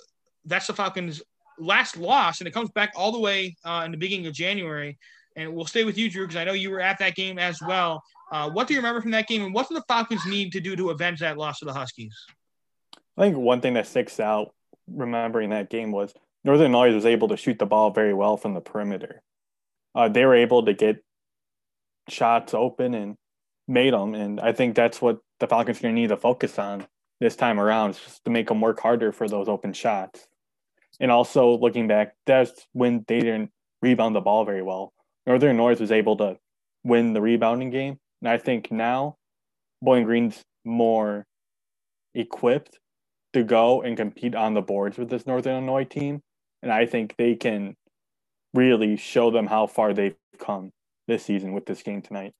that's 0.44 0.66
the 0.66 0.74
Falcons' 0.74 1.22
last 1.58 1.96
loss, 1.96 2.40
and 2.40 2.48
it 2.48 2.54
comes 2.54 2.70
back 2.70 2.92
all 2.96 3.12
the 3.12 3.20
way 3.20 3.56
uh, 3.64 3.82
in 3.84 3.90
the 3.90 3.98
beginning 3.98 4.26
of 4.26 4.32
January. 4.32 4.98
And 5.36 5.54
we'll 5.54 5.66
stay 5.66 5.84
with 5.84 5.96
you, 5.96 6.10
Drew, 6.10 6.26
because 6.26 6.36
I 6.36 6.44
know 6.44 6.52
you 6.52 6.70
were 6.70 6.80
at 6.80 6.98
that 6.98 7.14
game 7.14 7.38
as 7.38 7.60
well. 7.60 8.02
Uh, 8.32 8.50
what 8.50 8.66
do 8.66 8.74
you 8.74 8.80
remember 8.80 9.00
from 9.00 9.12
that 9.12 9.28
game, 9.28 9.44
and 9.44 9.54
what 9.54 9.68
do 9.68 9.74
the 9.74 9.84
Falcons 9.86 10.24
need 10.26 10.52
to 10.52 10.60
do 10.60 10.74
to 10.76 10.90
avenge 10.90 11.20
that 11.20 11.38
loss 11.38 11.60
to 11.60 11.64
the 11.64 11.72
Huskies? 11.72 12.14
I 13.16 13.22
think 13.22 13.36
one 13.36 13.60
thing 13.60 13.74
that 13.74 13.86
sticks 13.86 14.20
out 14.20 14.54
remembering 14.86 15.50
that 15.50 15.70
game 15.70 15.92
was 15.92 16.14
Northern 16.44 16.72
Illinois 16.72 16.94
was 16.94 17.06
able 17.06 17.28
to 17.28 17.36
shoot 17.36 17.58
the 17.58 17.66
ball 17.66 17.90
very 17.90 18.14
well 18.14 18.36
from 18.36 18.54
the 18.54 18.60
perimeter. 18.60 19.22
Uh, 19.94 20.08
they 20.08 20.24
were 20.24 20.34
able 20.34 20.64
to 20.64 20.74
get 20.74 21.04
shots 22.08 22.54
open 22.54 22.94
and 22.94 23.16
made 23.66 23.92
them, 23.92 24.14
and 24.14 24.40
I 24.40 24.52
think 24.52 24.74
that's 24.74 25.02
what 25.02 25.18
the 25.40 25.46
Falcons 25.46 25.78
are 25.78 25.82
going 25.82 25.94
to 25.94 26.00
need 26.00 26.08
to 26.08 26.16
focus 26.16 26.58
on 26.58 26.86
this 27.20 27.36
time 27.36 27.58
around, 27.58 27.90
is 27.90 28.00
just 28.00 28.24
to 28.24 28.30
make 28.30 28.48
them 28.48 28.60
work 28.60 28.80
harder 28.80 29.12
for 29.12 29.28
those 29.28 29.48
open 29.48 29.72
shots. 29.72 30.28
And 31.00 31.10
also 31.10 31.58
looking 31.58 31.88
back, 31.88 32.14
that's 32.26 32.66
when 32.72 33.04
they 33.08 33.20
didn't 33.20 33.50
rebound 33.82 34.14
the 34.14 34.20
ball 34.20 34.44
very 34.44 34.62
well. 34.62 34.92
Northern 35.26 35.58
Illinois 35.58 35.78
was 35.80 35.92
able 35.92 36.16
to 36.18 36.38
win 36.84 37.12
the 37.12 37.20
rebounding 37.20 37.70
game, 37.70 37.98
and 38.22 38.28
I 38.28 38.38
think 38.38 38.70
now 38.70 39.16
Bowling 39.82 40.04
Green's 40.04 40.42
more 40.64 41.26
equipped 42.14 42.78
to 43.32 43.44
go 43.44 43.82
and 43.82 43.96
compete 43.96 44.34
on 44.34 44.54
the 44.54 44.62
boards 44.62 44.96
with 44.96 45.10
this 45.10 45.26
Northern 45.26 45.56
Illinois 45.56 45.84
team 45.84 46.22
and 46.62 46.72
I 46.72 46.86
think 46.86 47.14
they 47.16 47.34
can 47.34 47.76
really 48.54 48.96
show 48.96 49.30
them 49.30 49.46
how 49.46 49.66
far 49.66 49.92
they've 49.92 50.16
come 50.38 50.72
this 51.06 51.24
season 51.24 51.52
with 51.52 51.66
this 51.66 51.82
game 51.82 52.02
tonight. 52.02 52.32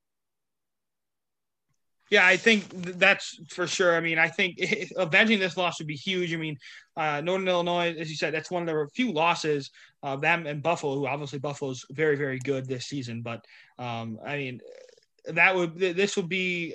Yeah, 2.11 2.27
I 2.27 2.39
think 2.39 2.69
that's 2.71 3.39
for 3.51 3.67
sure. 3.67 3.95
I 3.95 4.01
mean, 4.01 4.19
I 4.19 4.29
think 4.29 4.59
avenging 4.97 5.39
this 5.39 5.57
loss 5.57 5.79
would 5.79 5.87
be 5.87 5.95
huge. 5.95 6.33
I 6.33 6.39
mean, 6.39 6.57
uh, 6.97 7.21
Northern 7.21 7.49
Illinois, 7.49 7.95
as 7.99 8.09
you 8.09 8.17
said, 8.17 8.33
that's 8.33 8.51
one 8.51 8.63
of 8.63 8.69
the 8.69 8.89
few 8.95 9.13
losses 9.13 9.71
of 10.03 10.23
them 10.23 10.47
and 10.47 10.63
Buffalo, 10.63 10.95
who 10.95 11.07
obviously 11.07 11.39
Buffalo's 11.39 11.85
very, 11.91 12.17
very 12.17 12.39
good 12.39 12.67
this 12.67 12.87
season. 12.87 13.21
But 13.21 13.45
um, 13.79 14.19
I 14.25 14.37
mean, 14.39 14.61
that 15.27 15.55
would 15.55 15.79
this 15.79 16.17
would 16.17 16.29
be 16.29 16.75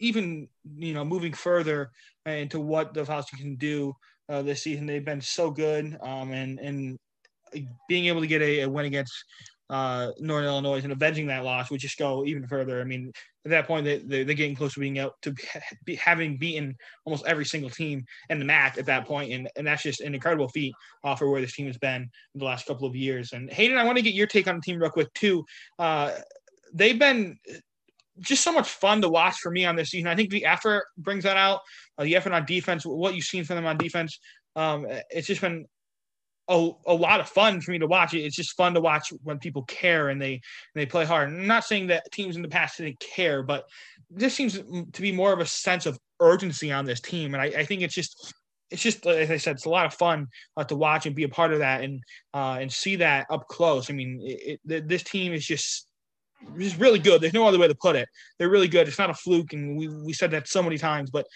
even 0.00 0.48
you 0.76 0.94
know 0.94 1.04
moving 1.04 1.32
further 1.32 1.90
into 2.26 2.60
what 2.60 2.92
the 2.92 3.04
Falcons 3.04 3.40
can 3.40 3.56
do 3.56 3.94
uh, 4.28 4.42
this 4.42 4.62
season. 4.62 4.86
They've 4.86 5.04
been 5.04 5.20
so 5.20 5.50
good, 5.50 5.96
um, 6.02 6.32
and 6.32 6.58
and 6.58 6.98
being 7.88 8.06
able 8.06 8.20
to 8.20 8.26
get 8.26 8.42
a, 8.42 8.60
a 8.60 8.68
win 8.68 8.86
against 8.86 9.12
uh, 9.70 10.12
Northern 10.18 10.48
Illinois 10.48 10.82
and 10.82 10.92
avenging 10.92 11.26
that 11.26 11.44
loss 11.44 11.70
would 11.70 11.80
just 11.80 11.98
go 11.98 12.24
even 12.24 12.46
further. 12.46 12.80
I 12.80 12.84
mean, 12.84 13.12
at 13.44 13.50
that 13.50 13.66
point, 13.66 13.84
they, 13.84 13.98
they're, 13.98 14.24
getting 14.24 14.56
close 14.56 14.74
to 14.74 14.80
being 14.80 14.98
out 14.98 15.14
to 15.22 15.34
be, 15.84 15.94
having 15.96 16.38
beaten 16.38 16.74
almost 17.04 17.26
every 17.26 17.44
single 17.44 17.70
team 17.70 18.04
in 18.30 18.38
the 18.38 18.44
MAC 18.44 18.78
at 18.78 18.86
that 18.86 19.06
point, 19.06 19.32
and, 19.32 19.48
and 19.56 19.66
that's 19.66 19.82
just 19.82 20.00
an 20.00 20.14
incredible 20.14 20.48
feat 20.48 20.74
uh, 21.04 21.14
for 21.14 21.30
where 21.30 21.40
this 21.40 21.54
team 21.54 21.66
has 21.66 21.78
been 21.78 22.02
in 22.02 22.38
the 22.38 22.44
last 22.44 22.66
couple 22.66 22.86
of 22.86 22.96
years. 22.96 23.32
And 23.32 23.50
Hayden, 23.50 23.78
I 23.78 23.84
want 23.84 23.96
to 23.96 24.02
get 24.02 24.14
your 24.14 24.26
take 24.26 24.48
on 24.48 24.56
the 24.56 24.62
team 24.62 24.80
real 24.80 24.90
quick 24.90 25.12
too. 25.14 25.44
Uh, 25.78 26.12
they've 26.72 26.98
been 26.98 27.38
just 28.20 28.42
so 28.42 28.52
much 28.52 28.68
fun 28.68 29.00
to 29.02 29.08
watch 29.08 29.36
for 29.36 29.50
me 29.50 29.64
on 29.64 29.76
this 29.76 29.90
season. 29.90 30.08
I 30.08 30.16
think 30.16 30.30
the 30.30 30.44
effort 30.44 30.84
brings 30.96 31.24
that 31.24 31.36
out. 31.36 31.60
Uh, 31.96 32.04
the 32.04 32.16
effort 32.16 32.32
on 32.32 32.44
defense, 32.44 32.84
what 32.84 33.14
you've 33.14 33.24
seen 33.24 33.44
from 33.44 33.56
them 33.56 33.66
on 33.66 33.76
defense, 33.76 34.18
um, 34.56 34.86
it's 35.10 35.26
just 35.26 35.40
been 35.40 35.66
a, 36.48 36.70
a 36.86 36.94
lot 36.94 37.20
of 37.20 37.28
fun 37.28 37.60
for 37.60 37.70
me 37.70 37.78
to 37.78 37.86
watch. 37.86 38.14
It's 38.14 38.36
just 38.36 38.56
fun 38.56 38.74
to 38.74 38.80
watch 38.80 39.12
when 39.22 39.38
people 39.38 39.62
care 39.64 40.08
and 40.08 40.20
they 40.20 40.32
and 40.32 40.40
they 40.74 40.86
play 40.86 41.04
hard. 41.04 41.28
I'm 41.28 41.46
not 41.46 41.64
saying 41.64 41.88
that 41.88 42.10
teams 42.12 42.36
in 42.36 42.42
the 42.42 42.48
past 42.48 42.78
didn't 42.78 43.00
care, 43.00 43.42
but 43.42 43.64
this 44.10 44.34
seems 44.34 44.54
to 44.58 45.02
be 45.02 45.12
more 45.12 45.32
of 45.32 45.40
a 45.40 45.46
sense 45.46 45.86
of 45.86 45.98
urgency 46.20 46.72
on 46.72 46.84
this 46.84 47.00
team, 47.00 47.34
and 47.34 47.42
I, 47.42 47.46
I 47.46 47.64
think 47.64 47.82
it's 47.82 47.94
just 47.94 48.34
it's 48.70 48.82
just 48.82 49.06
as 49.06 49.30
I 49.30 49.36
said, 49.36 49.56
it's 49.56 49.66
a 49.66 49.70
lot 49.70 49.86
of 49.86 49.94
fun 49.94 50.26
uh, 50.56 50.64
to 50.64 50.76
watch 50.76 51.06
and 51.06 51.14
be 51.14 51.24
a 51.24 51.28
part 51.28 51.52
of 51.52 51.58
that 51.60 51.82
and 51.82 52.02
uh, 52.34 52.58
and 52.60 52.72
see 52.72 52.96
that 52.96 53.26
up 53.30 53.46
close. 53.48 53.90
I 53.90 53.94
mean, 53.94 54.20
it, 54.22 54.60
it, 54.66 54.88
this 54.88 55.02
team 55.02 55.32
is 55.32 55.46
just 55.46 55.87
is 56.58 56.78
really 56.78 56.98
good. 56.98 57.20
There's 57.20 57.34
no 57.34 57.46
other 57.46 57.58
way 57.58 57.68
to 57.68 57.74
put 57.74 57.96
it. 57.96 58.08
They're 58.38 58.48
really 58.48 58.68
good. 58.68 58.88
It's 58.88 58.98
not 58.98 59.10
a 59.10 59.14
fluke, 59.14 59.52
and 59.52 59.76
we 59.76 59.88
we 59.88 60.12
said 60.12 60.30
that 60.32 60.48
so 60.48 60.62
many 60.62 60.78
times. 60.78 61.10
But 61.10 61.26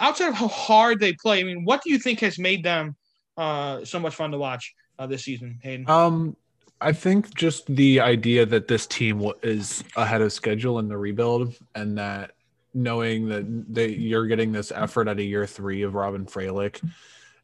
outside 0.00 0.28
of 0.28 0.34
how 0.34 0.48
hard 0.48 1.00
they 1.00 1.14
play, 1.14 1.40
I 1.40 1.44
mean, 1.44 1.64
what 1.64 1.82
do 1.82 1.90
you 1.90 1.98
think 1.98 2.20
has 2.20 2.38
made 2.38 2.62
them 2.62 2.96
uh, 3.36 3.84
so 3.84 3.98
much 3.98 4.14
fun 4.14 4.30
to 4.32 4.38
watch 4.38 4.74
uh, 4.98 5.06
this 5.06 5.24
season, 5.24 5.58
Hayden? 5.62 5.88
Um, 5.88 6.36
I 6.80 6.92
think 6.92 7.34
just 7.34 7.72
the 7.74 8.00
idea 8.00 8.44
that 8.46 8.66
this 8.66 8.86
team 8.86 9.30
is 9.42 9.84
ahead 9.96 10.20
of 10.20 10.32
schedule 10.32 10.78
in 10.80 10.88
the 10.88 10.98
rebuild, 10.98 11.54
and 11.74 11.96
that 11.98 12.32
knowing 12.74 13.28
that 13.28 13.44
they, 13.72 13.88
you're 13.88 14.26
getting 14.26 14.50
this 14.50 14.72
effort 14.72 15.08
out 15.08 15.18
of 15.18 15.24
year 15.24 15.46
three 15.46 15.82
of 15.82 15.94
Robyn 15.94 16.26
Fralick, 16.26 16.82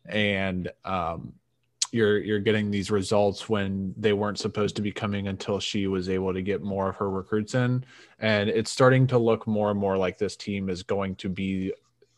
and 0.07 0.71
um, 0.85 1.35
you're 1.93 2.19
you're 2.19 2.41
getting 2.41 2.71
these 2.71 2.91
results 2.91 3.49
when 3.49 3.95
they 3.97 4.13
weren't 4.13 4.39
supposed 4.39 4.77
to 4.77 4.83
be 4.83 4.93
coming 4.93 5.29
until 5.29 5.61
she 5.61 5.87
was 5.87 6.09
able 6.09 6.33
to 6.33 6.43
get 6.43 6.63
more 6.63 6.91
of 6.91 6.97
her 6.97 7.11
recruits 7.11 7.55
in. 7.55 7.85
And 8.19 8.49
it's 8.49 8.71
starting 8.71 9.07
to 9.09 9.19
look 9.19 9.47
more 9.47 9.71
and 9.71 9.79
more 9.79 9.97
like 9.97 10.19
this 10.19 10.37
team 10.37 10.69
is 10.69 10.83
going 10.83 11.17
to 11.17 11.29
be 11.29 11.73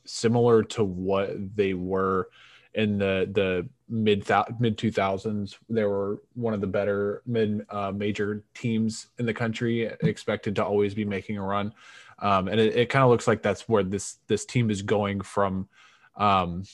similar 0.05 0.63
to 0.65 0.85
what 0.85 1.31
they 1.57 1.75
were 1.75 2.29
in 2.75 2.99
the 2.99 3.29
the 3.33 3.69
mid 3.89 4.19
mid 4.61 4.79
2000s 4.79 5.57
they 5.69 5.85
were 5.85 6.23
one 6.35 6.55
of 6.55 6.61
the 6.61 6.67
better 6.67 7.23
mid 7.27 7.67
uh, 7.71 7.91
major 7.91 8.45
teams 8.55 9.09
in 9.19 9.27
the 9.27 9.35
country 9.35 9.83
expected 10.03 10.55
to 10.55 10.65
always 10.65 10.95
be 10.95 11.05
making 11.05 11.37
a 11.37 11.43
run. 11.43 11.73
Um, 12.21 12.49
and 12.49 12.61
it, 12.61 12.77
it 12.77 12.89
kind 12.91 13.03
of 13.03 13.11
looks 13.11 13.27
like 13.27 13.43
that's 13.43 13.69
where 13.69 13.83
this 13.83 14.19
this 14.27 14.45
team 14.45 14.71
is 14.71 14.83
going 14.83 15.21
from 15.23 15.69
um, 16.17 16.65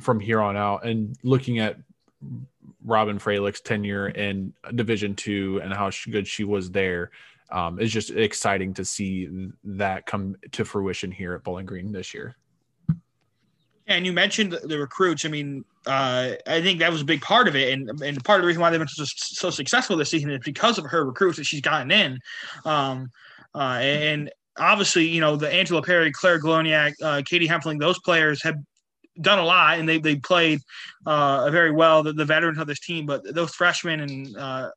from 0.00 0.20
here 0.20 0.40
on 0.40 0.56
out. 0.56 0.84
And 0.84 1.16
looking 1.22 1.58
at 1.58 1.78
Robyn 2.84 3.18
Fralick's 3.18 3.60
tenure 3.60 4.08
in 4.08 4.52
Division 4.74 5.14
Two 5.14 5.60
and 5.62 5.72
how 5.72 5.90
good 6.10 6.26
she 6.26 6.44
was 6.44 6.70
there 6.70 7.10
um, 7.50 7.78
is 7.78 7.92
just 7.92 8.10
exciting 8.10 8.74
to 8.74 8.84
see 8.84 9.50
that 9.64 10.06
come 10.06 10.36
to 10.52 10.64
fruition 10.64 11.10
here 11.10 11.34
at 11.34 11.44
Bowling 11.44 11.66
Green 11.66 11.92
this 11.92 12.14
year. 12.14 12.36
And 13.88 14.04
you 14.04 14.12
mentioned 14.12 14.58
the 14.64 14.78
recruits. 14.78 15.24
I 15.24 15.28
mean, 15.28 15.64
uh, 15.86 16.32
I 16.46 16.60
think 16.60 16.80
that 16.80 16.90
was 16.90 17.02
a 17.02 17.04
big 17.04 17.20
part 17.20 17.46
of 17.46 17.54
it, 17.54 17.72
and 17.72 17.88
and 18.02 18.24
part 18.24 18.40
of 18.40 18.42
the 18.42 18.48
reason 18.48 18.60
why 18.60 18.70
they've 18.70 18.80
been 18.80 18.88
so, 18.88 19.04
so 19.06 19.50
successful 19.50 19.96
this 19.96 20.10
season 20.10 20.30
is 20.30 20.40
because 20.44 20.78
of 20.78 20.86
her 20.86 21.04
recruits 21.04 21.38
that 21.38 21.44
she's 21.44 21.60
gotten 21.60 21.92
in. 21.92 22.18
Um, 22.64 23.10
uh, 23.54 23.78
and 23.80 24.30
obviously, 24.58 25.06
you 25.06 25.20
know, 25.20 25.36
the 25.36 25.52
Angela 25.52 25.82
Perry, 25.82 26.10
Claire 26.10 26.40
Gloniak, 26.40 26.94
uh, 27.00 27.22
Katie 27.24 27.46
Hempfling, 27.46 27.78
those 27.78 27.98
players 28.00 28.42
have 28.42 28.56
done 29.20 29.38
a 29.38 29.44
lot 29.44 29.78
and 29.78 29.88
they 29.88 29.98
they 29.98 30.16
played 30.16 30.60
uh, 31.06 31.50
very 31.50 31.72
well. 31.72 32.02
The, 32.02 32.12
the, 32.12 32.24
veterans 32.24 32.58
of 32.58 32.66
this 32.66 32.80
team, 32.80 33.06
but 33.06 33.22
those 33.34 33.54
freshmen 33.54 34.00
and 34.00 34.36
uh, 34.36 34.70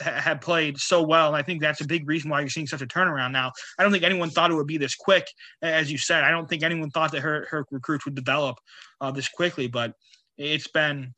have 0.00 0.40
played 0.40 0.78
so 0.78 1.02
well. 1.02 1.28
And 1.28 1.36
I 1.36 1.42
think 1.42 1.60
that's 1.60 1.80
a 1.80 1.86
big 1.86 2.08
reason 2.08 2.30
why 2.30 2.40
you're 2.40 2.48
seeing 2.48 2.66
such 2.66 2.82
a 2.82 2.86
turnaround 2.86 3.32
now. 3.32 3.52
I 3.78 3.82
don't 3.82 3.92
think 3.92 4.04
anyone 4.04 4.30
thought 4.30 4.50
it 4.50 4.54
would 4.54 4.66
be 4.66 4.78
this 4.78 4.94
quick, 4.94 5.26
as 5.62 5.90
you 5.90 5.98
said. 5.98 6.24
I 6.24 6.30
don't 6.30 6.48
think 6.48 6.62
anyone 6.62 6.90
thought 6.90 7.12
that 7.12 7.22
her 7.22 7.46
her 7.50 7.64
recruits 7.70 8.04
would 8.04 8.14
develop 8.14 8.58
uh, 9.00 9.10
this 9.10 9.28
quickly, 9.28 9.68
but 9.68 9.92
it's 10.36 10.68
been. 10.68 11.14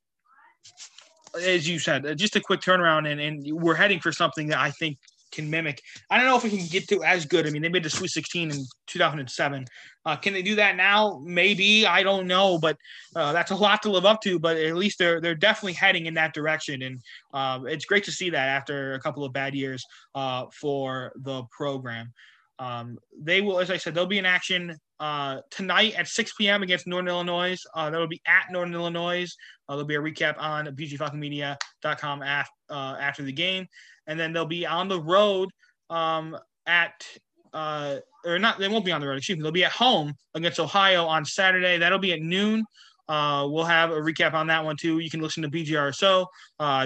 As 1.38 1.68
you 1.68 1.78
said, 1.78 2.16
just 2.16 2.36
a 2.36 2.40
quick 2.40 2.60
turnaround, 2.60 3.06
and, 3.06 3.20
and 3.20 3.46
we're 3.52 3.74
heading 3.74 4.00
for 4.00 4.12
something 4.12 4.48
that 4.48 4.58
I 4.58 4.70
think 4.70 4.96
can 5.30 5.48
mimic. 5.50 5.82
I 6.10 6.16
don't 6.16 6.26
know 6.26 6.36
if 6.36 6.44
we 6.44 6.50
can 6.50 6.66
get 6.66 6.88
to 6.88 7.02
as 7.02 7.26
good. 7.26 7.46
I 7.46 7.50
mean, 7.50 7.62
they 7.62 7.68
made 7.68 7.82
the 7.82 7.90
Sweet 7.90 8.10
16 8.10 8.50
in 8.50 8.66
2007. 8.86 9.64
Uh, 10.04 10.16
can 10.16 10.32
they 10.32 10.42
do 10.42 10.54
that 10.56 10.76
now? 10.76 11.20
Maybe 11.24 11.86
I 11.86 12.02
don't 12.02 12.26
know, 12.26 12.58
but 12.58 12.76
uh, 13.14 13.32
that's 13.32 13.50
a 13.50 13.56
lot 13.56 13.82
to 13.82 13.90
live 13.90 14.06
up 14.06 14.20
to. 14.22 14.38
But 14.38 14.56
at 14.56 14.76
least 14.76 14.98
they're 14.98 15.20
they're 15.20 15.34
definitely 15.34 15.74
heading 15.74 16.06
in 16.06 16.14
that 16.14 16.34
direction, 16.34 16.82
and 16.82 17.00
uh, 17.34 17.60
it's 17.66 17.84
great 17.84 18.04
to 18.04 18.12
see 18.12 18.30
that 18.30 18.48
after 18.48 18.94
a 18.94 19.00
couple 19.00 19.24
of 19.24 19.32
bad 19.32 19.54
years 19.54 19.84
uh, 20.14 20.46
for 20.52 21.12
the 21.16 21.42
program. 21.50 22.12
Um, 22.58 22.98
they 23.16 23.40
will, 23.40 23.60
as 23.60 23.70
I 23.70 23.76
said, 23.76 23.94
they'll 23.94 24.06
be 24.06 24.18
in 24.18 24.26
action 24.26 24.76
uh, 25.00 25.40
tonight 25.50 25.94
at 25.96 26.08
6 26.08 26.32
p.m. 26.34 26.62
against 26.62 26.86
Northern 26.86 27.08
Illinois. 27.08 27.58
Uh, 27.74 27.90
that 27.90 27.98
will 27.98 28.08
be 28.08 28.20
at 28.26 28.46
Northern 28.50 28.74
Illinois. 28.74 29.28
Uh, 29.68 29.74
there'll 29.74 29.86
be 29.86 29.94
a 29.94 30.00
recap 30.00 30.36
on 30.38 30.66
bgfalconmedia.com 30.66 32.22
after, 32.22 32.52
uh, 32.70 32.96
after 33.00 33.22
the 33.22 33.32
game 33.32 33.66
and 34.06 34.18
then 34.18 34.32
they'll 34.32 34.46
be 34.46 34.66
on 34.66 34.88
the 34.88 35.00
road 35.00 35.50
um, 35.90 36.36
at 36.66 37.06
uh, 37.52 37.96
or 38.24 38.38
not. 38.38 38.58
They 38.58 38.68
won't 38.68 38.84
be 38.84 38.92
on 38.92 39.00
the 39.00 39.06
road. 39.06 39.18
Excuse 39.18 39.38
me. 39.38 39.42
They'll 39.42 39.52
be 39.52 39.64
at 39.64 39.72
home 39.72 40.14
against 40.34 40.60
Ohio 40.60 41.06
on 41.06 41.24
Saturday. 41.24 41.78
That'll 41.78 41.98
be 41.98 42.12
at 42.12 42.20
noon 42.20 42.64
uh, 43.08 43.46
we'll 43.48 43.64
have 43.64 43.90
a 43.90 43.94
recap 43.94 44.34
on 44.34 44.46
that 44.48 44.64
one 44.64 44.76
too. 44.76 44.98
You 44.98 45.10
can 45.10 45.20
listen 45.20 45.42
to 45.42 45.48
BGRSO. 45.48 46.26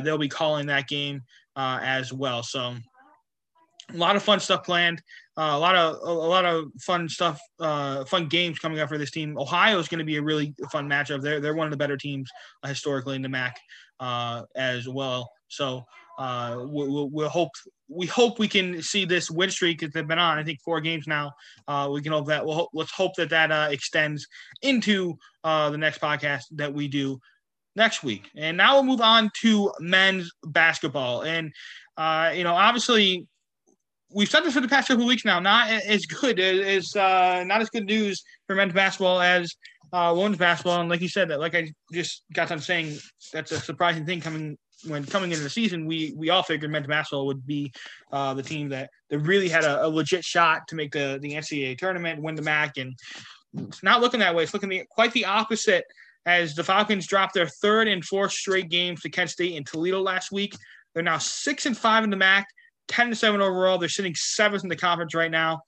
They'll 0.04 0.18
be 0.18 0.28
calling 0.28 0.66
that 0.66 0.87
game 0.88 1.22
as 1.56 2.12
well. 2.12 2.42
So 2.42 2.76
a 3.92 3.97
lot 3.97 4.16
of 4.16 4.23
fun 4.23 4.40
stuff 4.40 4.64
planned. 4.64 5.03
Uh, 5.37 5.53
a 5.53 5.59
lot 5.59 5.75
of 5.75 5.97
a, 6.03 6.12
lot 6.12 6.45
of 6.45 6.71
fun 6.81 7.09
stuff, 7.09 7.40
uh, 7.59 8.05
fun 8.05 8.29
games 8.29 8.59
coming 8.59 8.81
up 8.81 8.88
for 8.88 8.99
this 8.99 9.11
team. 9.11 9.38
Ohio 9.38 9.79
is 9.79 9.88
going 9.88 9.99
to 9.99 10.05
be 10.05 10.16
a 10.16 10.23
really 10.23 10.55
fun 10.71 10.88
matchup. 10.88 11.23
They're 11.23 11.40
they're 11.40 11.55
one 11.55 11.66
of 11.66 11.71
the 11.71 11.77
better 11.77 11.97
teams 11.97 12.31
uh, 12.62 12.68
historically 12.68 13.16
in 13.16 13.23
the 13.23 13.29
MAC 13.29 13.59
uh, 14.01 14.42
as 14.55 14.88
well. 14.88 15.31
So 15.49 15.85
uh, 16.18 16.64
we'll, 16.66 17.09
we'll, 17.11 17.29
hope 17.29 17.51
we 17.88 18.07
hope 18.07 18.38
we 18.38 18.49
can 18.49 18.83
see 18.83 19.05
this 19.05 19.31
win 19.31 19.51
streak 19.51 19.81
that 19.81 19.92
they've 19.92 20.07
been 20.07 20.18
on. 20.18 20.38
I 20.38 20.45
think 20.45 20.61
four 20.61 20.81
games 20.81 21.07
now. 21.07 21.33
Uh, 21.66 21.88
we 21.92 22.03
can 22.03 22.12
hope 22.12 22.27
that 22.27 22.45
we'll 22.45 22.68
let's 22.75 22.92
hope 22.92 23.14
that 23.16 23.31
that 23.31 23.51
uh, 23.51 23.68
extends 23.71 24.27
into 24.62 25.16
uh, 25.45 25.71
the 25.71 25.79
next 25.79 26.01
podcast 26.01 26.45
that 26.53 26.73
we 26.73 26.88
do 26.88 27.18
next 27.77 28.03
week. 28.03 28.31
And 28.37 28.57
now 28.57 28.75
we'll 28.75 28.85
move 28.85 29.01
on 29.01 29.31
to 29.40 29.73
men's 29.81 30.31
basketball. 30.45 31.23
And 31.23 31.53
uh, 31.97 32.33
you 32.35 32.45
know, 32.45 32.55
obviously, 32.55 33.27
we've 34.14 34.29
said 34.29 34.44
this 34.44 34.55
for 34.55 34.61
the 34.61 34.68
past 34.68 34.88
couple 34.88 35.07
weeks 35.07 35.25
now. 35.25 35.40
Not 35.40 35.70
as 35.70 36.07
good 36.07 36.38
as 36.38 36.94
uh, 36.96 37.44
not 37.46 37.61
as 37.61 37.70
good 37.70 37.87
news 37.87 38.22
for 38.46 38.55
men's 38.57 38.72
basketball 38.72 39.20
as 39.20 39.55
uh, 39.92 40.14
women's 40.16 40.38
basketball. 40.38 40.81
And 40.81 40.88
like 40.88 41.01
you 41.01 41.09
said, 41.09 41.29
that 41.29 41.40
like 41.40 41.55
I 41.55 41.72
just 41.92 42.25
got 42.33 42.48
done 42.48 42.61
saying, 42.61 42.98
that's 43.33 43.53
a 43.53 43.61
surprising 43.61 44.07
thing 44.07 44.20
coming 44.20 44.57
when 44.87 45.05
coming 45.05 45.31
into 45.31 45.42
the 45.42 45.51
season, 45.51 45.87
we 45.87 46.12
we 46.16 46.31
all 46.31 46.42
figured 46.42 46.70
men's 46.70 46.87
basketball 46.87 47.27
would 47.27 47.46
be 47.46 47.72
uh, 48.11 48.35
the 48.35 48.42
team 48.42 48.68
that 48.70 48.90
that 49.11 49.18
really 49.20 49.48
had 49.48 49.64
a, 49.64 49.87
a, 49.87 49.88
legit 49.88 50.25
shot 50.25 50.66
to 50.68 50.75
make 50.75 50.92
the 50.92 51.18
the 51.22 51.33
NCAA 51.33 51.79
tournament, 51.79 52.22
win 52.22 52.35
the 52.35 52.42
MAC, 52.42 52.79
and 52.79 52.94
it's 53.55 53.83
not 53.83 54.01
looking 54.01 54.20
that 54.20 54.35
way. 54.35 54.42
It's 54.42 54.55
looking 54.55 54.70
the, 54.70 54.85
quite 54.90 55.12
the 55.12 55.25
opposite. 55.25 55.85
As 56.25 56.55
the 56.55 56.62
Falcons 56.62 57.09
dropped 57.09 57.35
their 57.35 57.48
third 57.48 57.88
and 57.88 58.05
fourth 58.05 58.31
straight 58.31 58.68
games 58.68 59.01
to 59.01 59.11
Kent 59.11 59.31
State 59.31 59.57
and 59.57 59.66
Toledo 59.66 60.01
last 60.01 60.31
week, 60.31 60.55
they're 60.94 61.03
now 61.03 61.18
six 61.18 61.66
and 61.66 61.77
five 61.77 62.05
in 62.05 62.11
the 62.11 62.16
MAC, 62.16 62.46
ten 62.92 63.09
to 63.09 63.16
seven 63.16 63.40
overall. 63.40 63.78
They're 63.78 63.88
sitting 63.88 64.14
seventh 64.14 64.62
in 64.62 64.68
the 64.68 64.76
conference 64.76 65.14
right 65.14 65.31
now. 65.31 65.61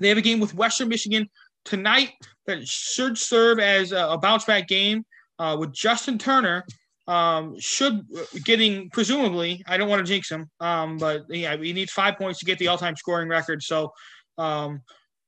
They 0.00 0.08
have 0.08 0.18
a 0.18 0.22
game 0.22 0.40
with 0.40 0.54
Western 0.54 0.88
Michigan 0.88 1.28
tonight 1.64 2.12
that 2.46 2.66
should 2.66 3.18
serve 3.18 3.58
as 3.58 3.92
a, 3.92 4.16
bounce 4.20 4.44
back 4.44 4.68
game 4.68 5.04
uh, 5.38 5.56
with 5.58 5.72
Justin 5.72 6.18
Turner 6.18 6.64
um, 7.08 7.58
should 7.58 8.06
getting 8.44 8.88
presumably, 8.90 9.62
I 9.66 9.76
don't 9.76 9.88
want 9.88 10.06
to 10.06 10.10
jinx 10.10 10.30
him, 10.30 10.48
um, 10.60 10.96
but 10.96 11.24
yeah, 11.28 11.56
he 11.56 11.72
needs 11.72 11.92
five 11.92 12.16
points 12.16 12.38
to 12.38 12.46
get 12.46 12.58
the 12.58 12.68
all-time 12.68 12.96
scoring 12.96 13.28
record. 13.28 13.62
So 13.62 13.92
um, 14.38 14.80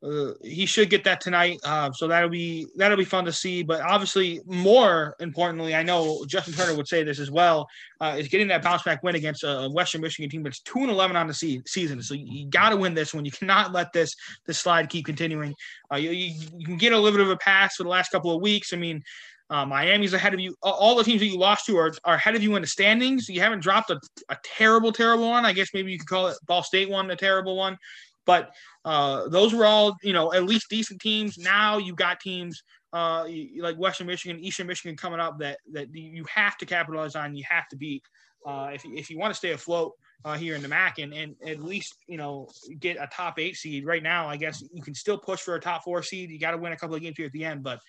uh, 0.05 0.35
he 0.43 0.67
should 0.67 0.91
get 0.91 1.03
that 1.05 1.21
tonight. 1.21 1.59
Uh, 1.65 1.91
so 1.93 2.07
that'll 2.07 2.29
be 2.29 2.67
that'll 2.77 2.97
be 2.97 3.05
fun 3.05 3.25
to 3.25 3.33
see. 3.33 3.63
But 3.63 3.81
obviously, 3.81 4.41
more 4.45 5.17
importantly, 5.19 5.75
I 5.75 5.83
know 5.83 6.25
Justin 6.27 6.53
Turner 6.53 6.77
would 6.77 6.89
say 6.89 7.03
this 7.03 7.19
as 7.19 7.31
well, 7.31 7.67
uh, 8.01 8.17
is 8.19 8.29
getting 8.29 8.49
that 8.49 8.63
bounce 8.63 8.83
back 8.83 9.03
win 9.03 9.15
against 9.15 9.45
a 9.45 9.69
Western 9.73 10.03
Michigan 10.03 10.29
team 10.29 10.43
that's 10.43 10.61
two 10.61 10.81
and 10.81 10.91
eleven 10.91 11.17
on 11.17 11.27
the 11.27 11.35
se- 11.35 11.63
season. 11.67 12.03
So 12.03 12.15
you, 12.15 12.47
got 12.49 12.71
to 12.71 12.77
win 12.77 12.95
this 12.95 13.15
one. 13.15 13.25
You 13.25 13.31
cannot 13.31 13.73
let 13.73 13.93
this 13.93 14.15
this 14.47 14.59
slide 14.59 14.91
keep 14.91 15.07
continuing. 15.07 15.55
Uh, 15.91 15.97
you, 15.97 16.11
you, 16.11 16.35
you, 16.59 16.67
can 16.67 16.77
get 16.77 16.93
a 16.93 16.99
little 16.99 17.19
bit 17.19 17.27
of 17.27 17.33
a 17.33 17.39
pass 17.39 17.77
for 17.77 17.85
the 17.85 17.89
last 17.89 18.13
couple 18.13 18.31
of 18.31 18.43
weeks. 18.43 18.75
I 18.75 18.77
mean, 18.77 19.03
uh, 19.49 19.65
Miami's 19.65 20.13
ahead 20.13 20.35
of 20.35 20.41
you. 20.41 20.55
All 20.63 20.97
the 20.97 21.05
teams 21.05 21.21
that 21.21 21.27
you 21.27 21.39
lost 21.39 21.65
to 21.67 21.79
are, 21.79 21.93
are 22.05 22.17
ahead 22.17 22.35
of 22.35 22.43
you 22.43 22.57
in 22.57 22.63
the 22.63 22.69
standings. 22.69 23.29
You 23.29 23.41
haven't 23.41 23.61
dropped 23.61 23.91
a, 23.91 23.99
a 24.29 24.37
terrible, 24.43 24.93
terrible 24.93 25.31
one. 25.31 25.47
I 25.47 25.55
guess 25.55 25.69
maybe 25.73 25.93
you 25.93 25.99
could 25.99 26.09
call 26.09 26.29
it 26.29 26.37
Ball 26.47 26.63
State 26.63 26.91
one 26.91 27.11
a 27.11 27.17
terrible 27.17 27.57
one. 27.57 27.79
But 28.27 28.55
uh, 28.85 29.29
those 29.29 29.55
were 29.55 29.67
all, 29.67 29.97
you 30.03 30.13
know, 30.13 30.33
at 30.33 30.45
least 30.45 30.71
decent 30.71 31.01
teams. 31.01 31.39
Now 31.39 31.79
you 31.79 31.95
got 31.95 32.21
teams 32.21 32.63
uh, 32.93 33.27
like 33.59 33.77
Western 33.77 34.07
Michigan, 34.07 34.39
Eastern 34.43 34.67
Michigan 34.67 34.97
coming 34.97 35.21
up 35.21 35.39
that 35.41 35.59
that 35.73 35.95
you 35.95 36.25
have 36.33 36.57
to 36.59 36.67
capitalize 36.67 37.17
on. 37.17 37.35
You 37.35 37.45
have 37.49 37.69
to 37.69 37.77
beat 37.77 38.03
uh, 38.47 38.71
if, 38.73 38.85
if 38.85 39.11
you 39.11 39.19
want 39.19 39.33
to 39.33 39.39
stay 39.39 39.53
afloat 39.53 39.93
uh, 40.25 40.37
here 40.37 40.55
in 40.55 40.63
the 40.63 40.69
MAC 40.69 40.99
and, 40.99 41.13
and 41.13 41.35
at 41.47 41.63
least 41.63 41.97
you 42.07 42.17
know 42.17 42.49
get 42.79 42.97
a 42.97 43.09
top 43.13 43.39
eight 43.39 43.57
seed. 43.57 43.85
Right 43.85 44.03
now, 44.03 44.29
I 44.29 44.37
guess 44.37 44.63
you 44.73 44.83
can 44.83 44.95
still 44.95 45.19
push 45.19 45.41
for 45.41 45.57
a 45.57 45.61
top 45.61 45.85
four 45.85 46.03
seed. 46.03 46.31
You 46.31 46.39
got 46.39 46.53
to 46.53 46.59
win 46.59 46.73
a 46.73 46.77
couple 46.77 46.95
of 46.95 47.03
games 47.03 47.17
here 47.17 47.27
at 47.27 47.33
the 47.33 47.45
end, 47.45 47.63
but 47.63 47.81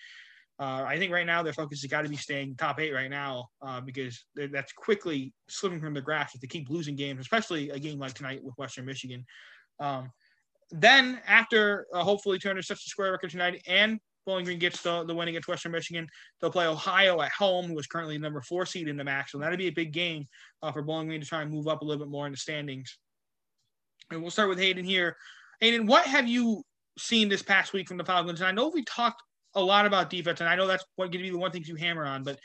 uh, 0.58 0.84
I 0.86 0.98
think 0.98 1.12
right 1.12 1.26
now 1.26 1.42
their 1.42 1.52
focus 1.52 1.82
has 1.82 1.90
got 1.90 2.02
to 2.02 2.08
be 2.08 2.16
staying 2.16 2.56
top 2.56 2.80
eight 2.80 2.92
right 2.92 3.10
now 3.10 3.50
uh, 3.60 3.80
because 3.80 4.24
that's 4.34 4.72
quickly 4.72 5.34
slipping 5.48 5.80
from 5.80 5.92
their 5.92 6.02
grasp 6.02 6.34
if 6.34 6.40
they 6.40 6.46
keep 6.46 6.70
losing 6.70 6.96
games, 6.96 7.20
especially 7.20 7.70
a 7.70 7.78
game 7.78 7.98
like 7.98 8.14
tonight 8.14 8.42
with 8.42 8.54
Western 8.56 8.86
Michigan. 8.86 9.24
Um, 9.80 10.10
then 10.70 11.20
after 11.26 11.86
uh, 11.92 12.02
hopefully 12.02 12.38
Turner 12.38 12.62
sets 12.62 12.84
the 12.84 12.88
square 12.88 13.12
record 13.12 13.30
tonight 13.30 13.62
and 13.66 14.00
Bowling 14.26 14.44
Green 14.44 14.58
gets 14.58 14.82
the, 14.82 15.04
the 15.04 15.14
win 15.14 15.28
against 15.28 15.46
Western 15.46 15.72
Michigan, 15.72 16.08
they'll 16.40 16.50
play 16.50 16.66
Ohio 16.66 17.20
at 17.22 17.30
home, 17.30 17.66
who 17.66 17.78
is 17.78 17.86
currently 17.86 18.16
the 18.16 18.22
number 18.22 18.42
four 18.42 18.66
seed 18.66 18.88
in 18.88 18.96
the 18.96 19.04
MAC. 19.04 19.28
So 19.28 19.38
that'll 19.38 19.56
be 19.56 19.68
a 19.68 19.72
big 19.72 19.92
game 19.92 20.26
uh, 20.62 20.72
for 20.72 20.82
Bowling 20.82 21.06
Green 21.06 21.20
to 21.20 21.26
try 21.26 21.42
and 21.42 21.50
move 21.50 21.68
up 21.68 21.82
a 21.82 21.84
little 21.84 22.04
bit 22.04 22.10
more 22.10 22.26
in 22.26 22.32
the 22.32 22.36
standings. 22.36 22.98
And 24.10 24.20
we'll 24.20 24.32
start 24.32 24.48
with 24.48 24.58
Hayden 24.58 24.84
here. 24.84 25.16
Hayden, 25.60 25.86
what 25.86 26.06
have 26.06 26.26
you 26.26 26.64
seen 26.98 27.28
this 27.28 27.42
past 27.42 27.72
week 27.72 27.88
from 27.88 27.98
the 27.98 28.04
Falcons? 28.04 28.40
And 28.40 28.48
I 28.48 28.52
know 28.52 28.68
we 28.68 28.84
talked 28.84 29.22
a 29.54 29.62
lot 29.62 29.86
about 29.86 30.10
defense, 30.10 30.40
and 30.40 30.48
I 30.48 30.56
know 30.56 30.66
that's 30.66 30.84
going 30.98 31.12
to 31.12 31.18
be 31.18 31.30
the 31.30 31.38
one 31.38 31.52
thing 31.52 31.62
you 31.64 31.76
hammer 31.76 32.04
on. 32.04 32.24
But 32.24 32.38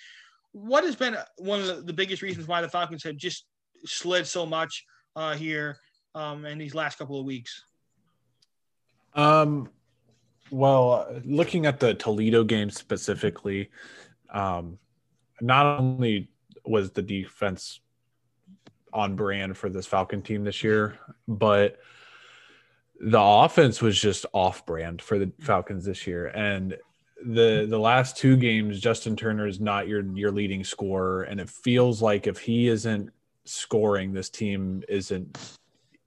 what 0.52 0.84
has 0.84 0.96
been 0.96 1.18
one 1.38 1.60
of 1.60 1.68
the, 1.68 1.74
the 1.82 1.94
biggest 1.94 2.22
reasons 2.22 2.48
why 2.48 2.62
the 2.62 2.70
Falcons 2.70 3.04
have 3.04 3.18
just 3.18 3.46
slid 3.86 4.28
so 4.28 4.46
much 4.46 4.86
uh, 5.16 5.34
here 5.34 5.78
um, 6.14 6.46
in 6.46 6.58
these 6.58 6.76
last 6.76 7.00
couple 7.00 7.20
of 7.20 7.26
weeks? 7.26 7.64
Um, 9.14 9.70
well, 10.52 11.08
looking 11.24 11.66
at 11.66 11.80
the 11.80 11.94
Toledo 11.94 12.44
game 12.44 12.70
specifically, 12.70 13.70
um, 14.34 14.78
not 15.40 15.80
only 15.80 16.30
was 16.66 16.92
the 16.92 17.02
defense 17.02 17.80
on 18.94 19.16
brand 19.16 19.58
for 19.58 19.70
this 19.70 19.88
Falcon 19.88 20.22
team 20.22 20.44
this 20.44 20.64
year, 20.64 21.00
but 21.28 21.80
the 23.00 23.20
offense 23.20 23.82
was 23.82 24.00
just 24.00 24.26
off 24.34 24.66
brand 24.66 25.02
for 25.02 25.18
the 25.18 25.32
Falcons 25.40 25.86
this 25.86 26.06
year. 26.06 26.28
And 26.28 26.78
the 27.26 27.66
the 27.70 27.80
last 27.80 28.18
two 28.18 28.36
games, 28.36 28.80
Justin 28.80 29.16
Turner 29.16 29.48
is 29.48 29.60
not 29.60 29.88
your 29.88 30.04
your 30.16 30.32
leading 30.32 30.64
scorer, 30.64 31.24
and 31.24 31.40
it 31.40 31.50
feels 31.50 32.02
like 32.02 32.28
if 32.28 32.40
he 32.40 32.68
isn't 32.68 33.10
scoring, 33.46 34.14
this 34.14 34.30
team 34.30 34.84
isn't 34.88 35.58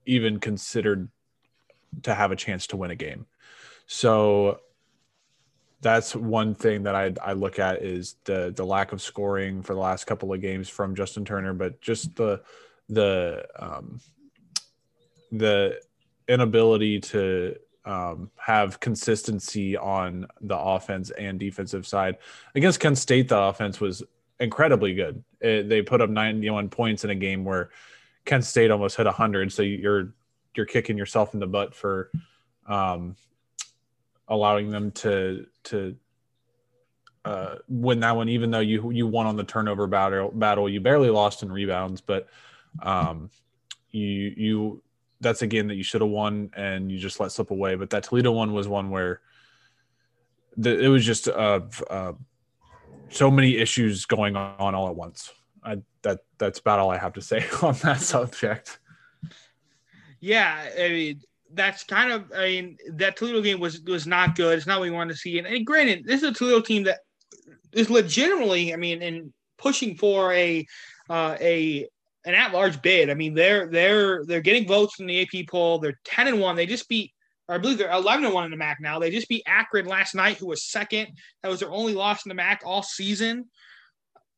even 0.05 0.39
considered 0.39 1.09
to 2.03 2.13
have 2.13 2.31
a 2.31 2.35
chance 2.35 2.67
to 2.67 2.77
win 2.77 2.91
a 2.91 2.95
game. 2.95 3.25
So 3.87 4.61
that's 5.81 6.15
one 6.15 6.55
thing 6.55 6.83
that 6.83 6.95
I 6.95 7.13
I 7.21 7.33
look 7.33 7.59
at 7.59 7.83
is 7.83 8.15
the 8.23 8.51
the 8.55 8.65
lack 8.65 8.91
of 8.91 9.01
scoring 9.01 9.61
for 9.61 9.73
the 9.73 9.79
last 9.79 10.05
couple 10.05 10.33
of 10.33 10.41
games 10.41 10.67
from 10.69 10.95
Justin 10.95 11.25
Turner, 11.25 11.53
but 11.53 11.81
just 11.81 12.15
the 12.15 12.41
the 12.89 13.45
um, 13.57 13.99
the 15.31 15.79
inability 16.27 16.99
to 16.99 17.55
um, 17.85 18.31
have 18.37 18.79
consistency 18.79 19.77
on 19.77 20.25
the 20.41 20.57
offense 20.57 21.11
and 21.11 21.39
defensive 21.39 21.85
side. 21.85 22.17
Against 22.55 22.79
Kent 22.79 22.97
State, 22.97 23.29
the 23.29 23.37
offense 23.37 23.79
was 23.79 24.03
incredibly 24.39 24.95
good. 24.95 25.23
It, 25.39 25.69
they 25.69 25.81
put 25.81 26.01
up 26.01 26.09
91 26.09 26.69
points 26.69 27.03
in 27.03 27.11
a 27.11 27.15
game 27.15 27.45
where 27.45 27.69
Kent 28.25 28.43
State 28.43 28.71
almost 28.71 28.97
hit 28.97 29.05
100. 29.05 29.53
So 29.53 29.61
you're 29.61 30.13
you're 30.57 30.65
kicking 30.65 30.97
yourself 30.97 31.33
in 31.33 31.39
the 31.39 31.47
butt 31.47 31.73
for 31.75 32.11
um, 32.67 33.15
allowing 34.27 34.69
them 34.69 34.91
to 34.91 35.45
to 35.63 35.95
uh, 37.23 37.55
win 37.67 37.99
that 38.01 38.15
one, 38.15 38.29
even 38.29 38.51
though 38.51 38.59
you 38.59 38.91
you 38.91 39.07
won 39.07 39.25
on 39.25 39.35
the 39.35 39.43
turnover 39.43 39.87
battle. 39.87 40.31
Battle 40.31 40.69
you 40.69 40.79
barely 40.79 41.09
lost 41.09 41.43
in 41.43 41.51
rebounds, 41.51 42.01
but 42.01 42.27
um, 42.81 43.29
you 43.91 44.33
you 44.37 44.83
that's 45.21 45.41
a 45.41 45.47
game 45.47 45.67
that 45.67 45.75
you 45.75 45.83
should 45.83 46.01
have 46.01 46.09
won 46.09 46.51
and 46.55 46.91
you 46.91 46.99
just 46.99 47.19
let 47.19 47.31
slip 47.31 47.51
away. 47.51 47.75
But 47.75 47.89
that 47.91 48.03
Toledo 48.03 48.31
one 48.31 48.53
was 48.53 48.67
one 48.67 48.89
where 48.89 49.21
the, 50.57 50.77
it 50.77 50.87
was 50.87 51.05
just 51.05 51.27
uh, 51.27 51.61
uh, 51.89 52.13
so 53.09 53.31
many 53.31 53.57
issues 53.57 54.05
going 54.05 54.35
on 54.35 54.75
all 54.75 54.87
at 54.87 54.95
once. 54.95 55.31
I, 55.63 55.77
that 56.03 56.19
that's 56.37 56.59
about 56.59 56.79
all 56.79 56.91
I 56.91 56.97
have 56.97 57.13
to 57.13 57.21
say 57.21 57.45
on 57.63 57.73
that 57.75 58.01
subject. 58.01 58.79
Yeah, 60.25 60.69
I 60.75 60.89
mean 60.89 61.21
that's 61.53 61.83
kind 61.83 62.11
of 62.11 62.31
I 62.35 62.47
mean 62.47 62.77
that 62.93 63.15
Toledo 63.15 63.41
game 63.41 63.59
was 63.59 63.79
was 63.81 64.07
not 64.07 64.35
good. 64.35 64.57
It's 64.57 64.65
not 64.65 64.79
what 64.79 64.89
we 64.89 64.91
wanted 64.91 65.13
to 65.13 65.19
see. 65.19 65.37
And, 65.37 65.45
and 65.45 65.63
granted, 65.63 66.03
this 66.03 66.23
is 66.23 66.29
a 66.29 66.33
Toledo 66.33 66.61
team 66.61 66.83
that 66.85 67.01
is 67.73 67.91
legitimately, 67.91 68.73
I 68.73 68.77
mean, 68.77 69.03
in 69.03 69.31
pushing 69.59 69.95
for 69.95 70.33
a 70.33 70.65
uh, 71.11 71.37
a 71.39 71.87
an 72.25 72.33
at-large 72.33 72.81
bid. 72.81 73.11
I 73.11 73.13
mean, 73.13 73.35
they're 73.35 73.67
they're 73.67 74.25
they're 74.25 74.41
getting 74.41 74.67
votes 74.67 74.99
in 74.99 75.05
the 75.05 75.21
AP 75.21 75.47
poll. 75.47 75.77
They're 75.77 75.99
ten 76.03 76.27
and 76.27 76.39
one. 76.39 76.55
They 76.55 76.65
just 76.65 76.89
beat, 76.89 77.13
I 77.47 77.59
believe 77.59 77.77
they're 77.77 77.91
eleven 77.91 78.25
and 78.25 78.33
one 78.33 78.45
in 78.45 78.51
the 78.51 78.57
MAC 78.57 78.77
now. 78.81 78.97
They 78.97 79.11
just 79.11 79.29
beat 79.29 79.43
Akron 79.45 79.85
last 79.85 80.15
night, 80.15 80.37
who 80.37 80.47
was 80.47 80.63
second. 80.63 81.09
That 81.43 81.49
was 81.49 81.59
their 81.59 81.71
only 81.71 81.93
loss 81.93 82.25
in 82.25 82.29
the 82.29 82.35
MAC 82.35 82.63
all 82.65 82.81
season. 82.81 83.45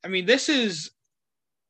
I 0.03 0.09
mean, 0.09 0.25
this 0.25 0.49
is 0.49 0.91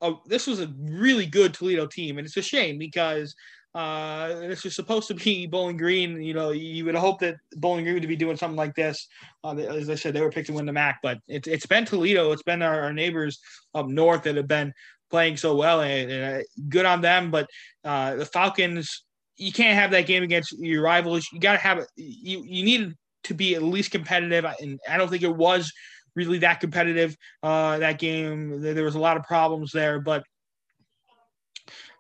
a 0.01 0.13
this 0.25 0.47
was 0.47 0.59
a 0.59 0.73
really 0.79 1.27
good 1.27 1.53
Toledo 1.53 1.85
team, 1.85 2.17
and 2.17 2.25
it's 2.25 2.37
a 2.37 2.41
shame 2.41 2.79
because 2.79 3.35
Uh, 3.77 4.39
this 4.39 4.65
is 4.65 4.75
supposed 4.75 5.07
to 5.07 5.13
be 5.13 5.45
Bowling 5.51 5.77
Green. 5.77 6.19
You 6.19 6.33
know, 6.33 6.49
you 6.49 6.83
would 6.85 6.95
hope 6.95 7.19
that 7.19 7.35
Bowling 7.57 7.83
Green 7.83 7.93
would 7.93 8.07
be 8.07 8.15
doing 8.15 8.35
something 8.35 8.57
like 8.57 8.73
this. 8.73 9.07
Uh, 9.43 9.55
as 9.55 9.87
I 9.87 9.93
said, 9.93 10.15
they 10.15 10.21
were 10.21 10.31
picked 10.31 10.47
to 10.47 10.53
win 10.53 10.65
the 10.65 10.73
MAC, 10.73 10.97
but 11.03 11.19
it's 11.27 11.47
it's 11.47 11.67
been 11.67 11.85
Toledo. 11.85 12.31
It's 12.31 12.41
been 12.41 12.63
our, 12.63 12.81
our 12.81 12.93
neighbors 12.93 13.39
up 13.75 13.87
north 13.87 14.23
that 14.23 14.35
have 14.35 14.47
been 14.47 14.73
playing 15.11 15.37
so 15.37 15.55
well, 15.55 15.81
and, 15.81 16.11
and 16.11 16.41
uh, 16.41 16.43
good 16.69 16.87
on 16.87 17.01
them. 17.01 17.29
But 17.29 17.47
uh, 17.83 18.15
the 18.15 18.25
Falcons, 18.25 19.03
you 19.37 19.51
can't 19.51 19.77
have 19.77 19.91
that 19.91 20.07
game 20.07 20.23
against 20.23 20.57
your 20.57 20.81
rivals. 20.81 21.27
You 21.31 21.39
got 21.39 21.51
to 21.53 21.59
have 21.59 21.77
it. 21.77 21.87
You 21.95 22.43
you 22.43 22.63
need 22.63 22.95
to 23.25 23.35
be 23.35 23.53
at 23.53 23.61
least 23.61 23.91
competitive, 23.91 24.43
and 24.59 24.79
I 24.89 24.97
don't 24.97 25.09
think 25.09 25.21
it 25.21 25.35
was 25.35 25.71
really 26.15 26.39
that 26.39 26.61
competitive 26.61 27.15
uh, 27.43 27.77
that 27.77 27.99
game. 27.99 28.59
There 28.59 28.83
was 28.83 28.95
a 28.95 28.99
lot 28.99 29.17
of 29.17 29.23
problems 29.23 29.71
there, 29.71 29.99
but 29.99 30.23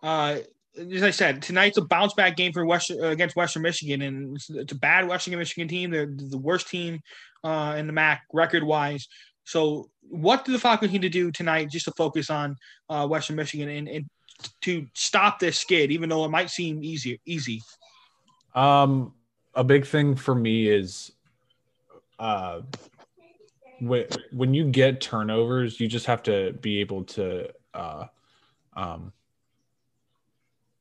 uh, 0.01 0.37
as 0.77 1.03
I 1.03 1.11
said, 1.11 1.41
tonight's 1.41 1.77
a 1.77 1.81
bounce 1.81 2.13
back 2.13 2.35
game 2.35 2.53
for 2.53 2.65
West 2.65 2.91
uh, 2.91 3.07
against 3.07 3.35
Western 3.35 3.63
Michigan, 3.63 4.01
and 4.01 4.35
it's, 4.35 4.49
it's, 4.49 4.71
a 4.71 4.77
bad 4.77 5.07
Western 5.07 5.37
Michigan 5.37 5.67
team. 5.67 5.91
They're 5.91 6.07
the 6.07 6.37
worst 6.37 6.69
team 6.69 6.99
uh, 7.43 7.75
in 7.77 7.87
the 7.87 7.93
MAC 7.93 8.23
record 8.33 8.63
wise. 8.63 9.07
So, 9.43 9.89
what 10.01 10.45
do 10.45 10.51
the 10.51 10.59
Falcons 10.59 10.91
need 10.91 11.01
to 11.01 11.09
do 11.09 11.31
tonight 11.31 11.69
just 11.69 11.85
to 11.85 11.91
focus 11.97 12.29
on 12.29 12.55
uh, 12.89 13.07
Western 13.07 13.35
Michigan 13.35 13.69
and, 13.69 13.87
and 13.87 14.05
to 14.61 14.85
stop 14.93 15.39
this 15.39 15.57
skid, 15.57 15.91
even 15.91 16.09
though 16.09 16.25
it 16.25 16.29
might 16.29 16.49
seem 16.49 16.83
easier 16.83 17.17
easy? 17.25 17.61
Um, 18.55 19.13
a 19.55 19.63
big 19.63 19.85
thing 19.85 20.15
for 20.15 20.35
me 20.35 20.67
is 20.67 21.11
uh, 22.19 22.61
when 23.79 24.05
when 24.31 24.53
you 24.53 24.65
get 24.65 25.01
turnovers, 25.01 25.79
you 25.79 25.87
just 25.87 26.05
have 26.05 26.23
to 26.23 26.53
be 26.61 26.79
able 26.79 27.03
to 27.05 27.49
uh, 27.73 28.05
um, 28.75 29.13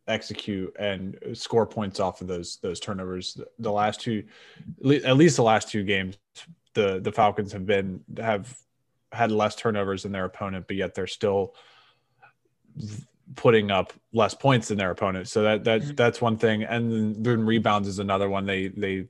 execute 0.09 0.75
and 0.79 1.19
score 1.33 1.66
points 1.66 2.01
off 2.01 2.21
of 2.21 2.27
those 2.27 2.59
those 2.62 2.81
turnovers. 2.81 3.40
The 3.59 3.73
last 3.73 4.01
two, 4.01 4.25
at 4.85 5.16
least 5.16 5.37
the 5.37 5.42
last 5.42 5.69
two 5.69 5.83
games, 5.83 6.16
the 6.75 7.01
the 7.01 7.12
Falcons 7.12 7.53
have 7.53 7.66
been 7.66 8.03
have 8.19 8.57
had 9.12 9.31
less 9.31 9.57
turnovers 9.57 10.03
than 10.03 10.12
their 10.12 10.25
opponent, 10.25 10.66
but 10.66 10.77
yet 10.77 10.95
they're 10.95 11.07
still 11.07 11.55
putting 13.35 13.71
up 13.71 13.92
less 14.12 14.35
points 14.35 14.69
than 14.69 14.79
their 14.79 14.90
opponent. 14.90 15.29
So 15.29 15.42
that 15.42 15.64
that 15.64 15.83
mm-hmm. 15.83 15.95
that's 15.95 16.21
one 16.21 16.37
thing. 16.37 16.62
And 16.62 16.92
then, 16.92 17.23
then 17.23 17.47
rebounds 17.47 17.88
is 17.88 17.99
another 17.99 18.29
one. 18.29 18.47
They 18.47 18.69
they 18.69 19.09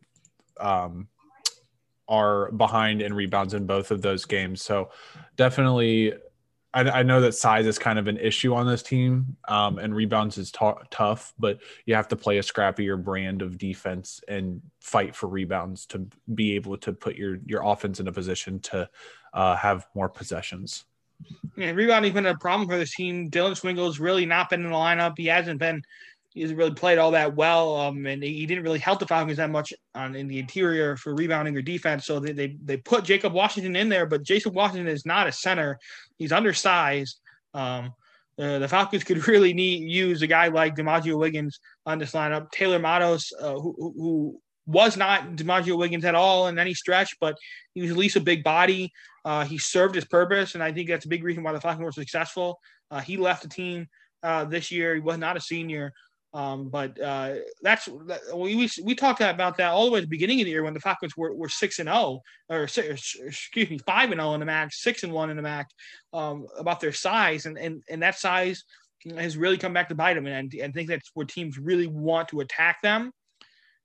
um 0.58 1.08
are 2.08 2.52
behind 2.52 3.02
in 3.02 3.12
rebounds 3.12 3.52
in 3.52 3.66
both 3.66 3.90
of 3.90 4.00
those 4.00 4.24
games. 4.24 4.62
So 4.62 4.90
definitely, 5.36 6.14
I, 6.76 7.00
I 7.00 7.02
know 7.02 7.22
that 7.22 7.34
size 7.34 7.66
is 7.66 7.78
kind 7.78 7.98
of 7.98 8.06
an 8.06 8.18
issue 8.18 8.54
on 8.54 8.66
this 8.66 8.82
team, 8.82 9.36
um, 9.48 9.78
and 9.78 9.96
rebounds 9.96 10.36
is 10.36 10.52
t- 10.52 10.70
tough, 10.90 11.32
but 11.38 11.58
you 11.86 11.94
have 11.94 12.06
to 12.08 12.16
play 12.16 12.36
a 12.36 12.42
scrappier 12.42 13.02
brand 13.02 13.40
of 13.40 13.56
defense 13.56 14.20
and 14.28 14.60
fight 14.80 15.16
for 15.16 15.26
rebounds 15.26 15.86
to 15.86 16.06
be 16.34 16.54
able 16.54 16.76
to 16.76 16.92
put 16.92 17.16
your 17.16 17.38
your 17.46 17.62
offense 17.64 17.98
in 17.98 18.08
a 18.08 18.12
position 18.12 18.60
to 18.60 18.88
uh, 19.32 19.56
have 19.56 19.86
more 19.94 20.10
possessions. 20.10 20.84
Yeah, 21.56 21.70
rebounding's 21.70 22.12
been 22.12 22.26
a 22.26 22.36
problem 22.36 22.68
for 22.68 22.76
this 22.76 22.94
team. 22.94 23.30
Dylan 23.30 23.56
Swingle's 23.56 23.98
really 23.98 24.26
not 24.26 24.50
been 24.50 24.62
in 24.62 24.70
the 24.70 24.76
lineup. 24.76 25.14
He 25.16 25.26
hasn't 25.26 25.58
been 25.58 25.80
he 26.36 26.42
hasn't 26.42 26.58
really 26.58 26.74
played 26.74 26.98
all 26.98 27.12
that 27.12 27.34
well, 27.34 27.74
um, 27.76 28.04
and 28.04 28.22
he 28.22 28.44
didn't 28.44 28.62
really 28.62 28.78
help 28.78 28.98
the 28.98 29.06
Falcons 29.06 29.38
that 29.38 29.48
much 29.48 29.72
on 29.94 30.14
in 30.14 30.28
the 30.28 30.38
interior 30.38 30.94
for 30.98 31.14
rebounding 31.14 31.56
or 31.56 31.62
defense. 31.62 32.04
So 32.04 32.20
they, 32.20 32.32
they 32.32 32.58
they 32.62 32.76
put 32.76 33.04
Jacob 33.04 33.32
Washington 33.32 33.74
in 33.74 33.88
there, 33.88 34.04
but 34.04 34.22
Jason 34.22 34.52
Washington 34.52 34.86
is 34.86 35.06
not 35.06 35.26
a 35.26 35.32
center; 35.32 35.78
he's 36.18 36.32
undersized. 36.32 37.20
Um, 37.54 37.94
uh, 38.38 38.58
the 38.58 38.68
Falcons 38.68 39.02
could 39.02 39.26
really 39.28 39.54
need 39.54 39.90
use 39.90 40.20
a 40.20 40.26
guy 40.26 40.48
like 40.48 40.76
Demajeo 40.76 41.18
Wiggins 41.18 41.58
on 41.86 41.98
this 41.98 42.12
lineup. 42.12 42.50
Taylor 42.50 42.78
Matos, 42.78 43.32
uh, 43.40 43.54
who, 43.54 43.74
who 43.78 44.40
was 44.66 44.94
not 44.98 45.36
Demajeo 45.36 45.78
Wiggins 45.78 46.04
at 46.04 46.14
all 46.14 46.48
in 46.48 46.58
any 46.58 46.74
stretch, 46.74 47.16
but 47.18 47.38
he 47.72 47.80
was 47.80 47.90
at 47.90 47.96
least 47.96 48.16
a 48.16 48.20
big 48.20 48.44
body. 48.44 48.92
Uh, 49.24 49.46
he 49.46 49.56
served 49.56 49.94
his 49.94 50.04
purpose, 50.04 50.52
and 50.52 50.62
I 50.62 50.70
think 50.70 50.90
that's 50.90 51.06
a 51.06 51.08
big 51.08 51.24
reason 51.24 51.42
why 51.42 51.52
the 51.52 51.62
Falcons 51.62 51.82
were 51.82 51.92
successful. 51.92 52.60
Uh, 52.90 53.00
he 53.00 53.16
left 53.16 53.42
the 53.42 53.48
team 53.48 53.86
uh, 54.22 54.44
this 54.44 54.70
year. 54.70 54.94
He 54.94 55.00
was 55.00 55.16
not 55.16 55.38
a 55.38 55.40
senior. 55.40 55.94
Um, 56.36 56.68
but 56.68 57.00
uh, 57.00 57.36
that's 57.62 57.88
we, 58.34 58.68
we 58.84 58.94
talked 58.94 59.22
about 59.22 59.56
that 59.56 59.70
all 59.70 59.86
the 59.86 59.90
way 59.90 60.00
at 60.00 60.02
the 60.02 60.08
beginning 60.08 60.38
of 60.42 60.44
the 60.44 60.50
year 60.50 60.64
when 60.64 60.74
the 60.74 60.80
Falcons 60.80 61.16
were, 61.16 61.34
were 61.34 61.48
six 61.48 61.78
and 61.78 61.88
zero 61.88 62.20
oh, 62.50 62.54
or 62.54 62.64
excuse 62.64 63.70
me 63.70 63.78
five 63.86 64.10
and 64.10 64.20
zero 64.20 64.32
oh 64.32 64.34
in 64.34 64.40
the 64.40 64.46
MAC, 64.46 64.70
six 64.74 65.02
and 65.02 65.14
one 65.14 65.30
in 65.30 65.36
the 65.36 65.42
MAC 65.42 65.70
um, 66.12 66.46
about 66.58 66.78
their 66.78 66.92
size 66.92 67.46
and, 67.46 67.56
and 67.56 67.82
and 67.88 68.02
that 68.02 68.18
size 68.18 68.64
has 69.16 69.38
really 69.38 69.56
come 69.56 69.72
back 69.72 69.88
to 69.88 69.94
bite 69.94 70.12
them 70.12 70.26
and 70.26 70.52
I 70.62 70.70
think 70.72 70.90
that's 70.90 71.10
where 71.14 71.24
teams 71.24 71.56
really 71.58 71.86
want 71.86 72.28
to 72.28 72.40
attack 72.40 72.82
them 72.82 73.12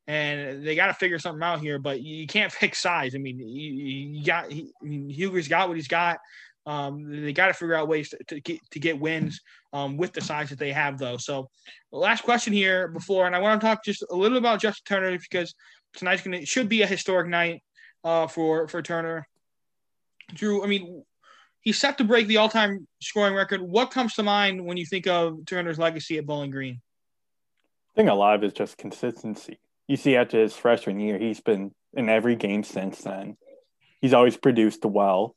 and 0.08 0.66
they 0.66 0.76
got 0.76 0.88
to 0.88 0.94
figure 0.94 1.20
something 1.20 1.44
out 1.44 1.62
here. 1.62 1.80
But 1.80 2.02
you 2.02 2.28
can't 2.28 2.52
fix 2.52 2.80
size. 2.80 3.16
I 3.16 3.20
mean, 3.20 3.40
you, 3.40 3.72
you 3.72 4.26
got 4.26 4.52
I 4.52 4.66
mean, 4.82 5.10
Huger's 5.10 5.48
got 5.48 5.70
what 5.70 5.78
he's 5.78 5.88
got. 5.88 6.20
Um, 6.66 7.24
they 7.24 7.34
got 7.34 7.48
to 7.48 7.54
figure 7.54 7.74
out 7.74 7.88
ways 7.88 8.10
to, 8.10 8.18
to, 8.28 8.40
get, 8.40 8.60
to 8.72 8.80
get 8.80 9.00
wins 9.00 9.42
um, 9.74 9.98
with 9.98 10.14
the 10.14 10.22
size 10.22 10.50
that 10.50 10.60
they 10.60 10.72
have, 10.72 11.00
though. 11.00 11.18
So, 11.18 11.50
last 11.92 12.24
question 12.24 12.54
here 12.54 12.88
before, 12.88 13.26
and 13.26 13.36
I 13.36 13.40
want 13.40 13.60
to 13.60 13.66
talk 13.66 13.84
just 13.84 14.04
a 14.12 14.16
little 14.16 14.38
about 14.38 14.62
Justin 14.62 14.84
Turner 14.86 15.18
because 15.18 15.56
tonight's 15.94 16.24
to 16.24 16.46
should 16.46 16.70
be 16.70 16.84
a 16.84 16.88
historic 16.88 17.28
night 17.28 17.64
uh, 18.04 18.28
for 18.28 18.68
for 18.68 18.82
Turner. 18.82 19.28
Drew, 20.34 20.64
I 20.64 20.68
mean, 20.68 21.04
he's 21.62 21.80
set 21.80 21.98
to 21.98 22.04
break 22.04 22.28
the 22.28 22.38
all-time 22.38 22.88
scoring 23.02 23.34
record. 23.34 23.62
What 23.62 23.92
comes 23.92 24.14
to 24.16 24.24
mind 24.24 24.64
when 24.64 24.78
you 24.78 24.86
think 24.86 25.08
of 25.08 25.46
Turner's 25.46 25.80
legacy 25.80 26.18
at 26.18 26.26
Bowling 26.26 26.52
Green? 26.52 26.82
I 27.94 28.00
think 28.00 28.10
a 28.10 28.14
lot 28.14 28.36
of 28.36 28.44
it's 28.44 28.54
just 28.54 28.78
consistency. 28.78 29.60
You 29.88 29.98
see, 29.98 30.16
after 30.16 30.40
his 30.40 30.56
freshman 30.56 31.00
year, 31.00 31.18
he's 31.20 31.42
been 31.42 31.72
in 31.94 32.08
every 32.08 32.36
game 32.36 32.64
since 32.64 33.00
then. 33.00 33.36
He's 34.00 34.14
always 34.14 34.38
produced 34.38 34.86
well. 34.86 35.36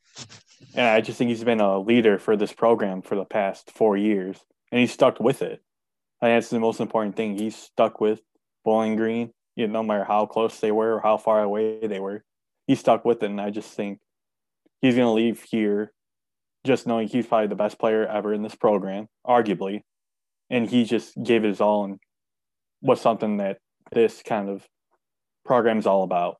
And 0.75 0.87
I 0.87 1.01
just 1.01 1.19
think 1.19 1.29
he's 1.29 1.45
been 1.45 1.61
a 1.61 1.79
leader 1.79 2.19
for 2.19 2.37
this 2.37 2.53
program 2.53 3.03
for 3.03 3.17
the 3.17 3.25
past 3.25 3.71
four 3.71 3.97
years, 3.97 4.39
and 4.73 4.81
he's 4.81 4.93
stuck 4.93 5.21
with 5.21 5.43
it. 5.43 5.63
I 6.21 6.27
think 6.27 6.37
that's 6.37 6.51
the 6.51 6.61
most 6.61 6.81
important 6.81 7.17
thing. 7.17 7.39
He's 7.39 7.57
stuck 7.57 8.01
with 8.01 8.21
Bowling 8.65 8.97
Green, 8.97 9.33
you 9.57 9.67
know, 9.67 9.75
no 9.75 9.83
matter 9.83 10.05
how 10.05 10.27
close 10.27 10.61
they 10.61 10.73
were 10.73 10.95
or 10.95 11.01
how 11.01 11.17
far 11.17 11.43
away 11.43 11.87
they 11.87 12.01
were. 12.01 12.25
He 12.67 12.75
stuck 12.75 13.05
with 13.05 13.23
it, 13.23 13.31
and 13.31 13.41
I 13.41 13.51
just 13.51 13.73
think 13.75 14.01
he's 14.81 14.97
going 14.97 15.07
to 15.07 15.13
leave 15.13 15.43
here 15.43 15.93
just 16.65 16.87
knowing 16.87 17.09
he's 17.09 17.27
probably 17.27 17.49
the 17.49 17.55
best 17.55 17.79
player 17.79 18.07
ever 18.07 18.33
in 18.33 18.43
this 18.43 18.55
program, 18.55 19.09
arguably. 19.27 19.83
And 20.51 20.69
he 20.69 20.85
just 20.85 21.15
gave 21.23 21.45
it 21.45 21.49
his 21.49 21.61
all 21.61 21.85
and 21.85 21.99
was 22.81 23.01
something 23.01 23.37
that 23.39 23.59
this 23.93 24.23
kind 24.23 24.49
of 24.49 24.67
program 25.45 25.79
is 25.79 25.87
all 25.87 26.05
about. 26.05 26.37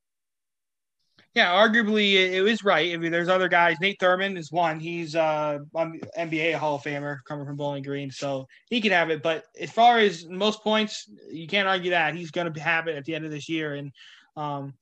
Yeah, 1.35 1.53
arguably 1.53 2.13
it 2.13 2.43
was 2.43 2.63
right. 2.63 2.95
I 2.95 2.97
mean, 2.97 3.11
there's 3.11 3.29
other 3.29 3.49
guys. 3.49 3.77
Nate 3.81 3.99
Thurmond 3.99 4.39
is 4.39 4.53
one. 4.53 4.79
He's 4.79 5.17
uh 5.17 5.59
NBA 5.75 6.55
Hall 6.55 6.77
of 6.77 6.83
Famer 6.83 7.19
coming 7.27 7.45
from 7.45 7.57
Bowling 7.57 7.83
Green, 7.83 8.13
so 8.13 8.47
he 8.71 8.81
can 8.81 8.93
have 8.93 9.11
it. 9.11 9.21
But 9.21 9.45
as 9.61 9.73
far 9.73 9.99
as 9.99 10.27
most 10.29 10.63
points, 10.63 11.11
you 11.29 11.49
can't 11.49 11.67
argue 11.67 11.91
that 11.91 12.15
he's 12.15 12.31
going 12.31 12.53
to 12.53 12.61
have 12.61 12.87
it 12.87 12.97
at 12.97 13.05
the 13.05 13.17
end 13.17 13.25
of 13.25 13.33
this 13.33 13.49
year. 13.49 13.75
And 13.75 13.91
um, 14.37 14.75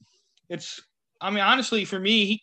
it's, 0.51 0.79
I 1.23 1.31
mean, 1.31 1.41
honestly, 1.41 1.87
for 1.87 1.99
me, 1.99 2.43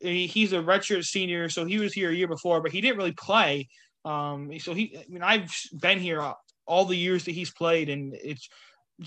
he 0.00 0.26
he's 0.26 0.54
a 0.54 0.58
redshirt 0.58 1.04
senior, 1.04 1.50
so 1.50 1.66
he 1.66 1.78
was 1.78 1.92
here 1.92 2.10
a 2.10 2.14
year 2.14 2.28
before, 2.28 2.62
but 2.62 2.72
he 2.72 2.80
didn't 2.80 2.96
really 2.96 3.12
play. 3.12 3.68
Um, 4.06 4.50
so 4.60 4.72
he, 4.72 4.96
I 4.96 5.04
mean, 5.10 5.22
I've 5.22 5.54
been 5.78 5.98
here 6.00 6.22
all 6.66 6.84
the 6.86 6.96
years 6.96 7.26
that 7.26 7.32
he's 7.32 7.50
played, 7.50 7.90
and 7.90 8.14
it's 8.14 8.48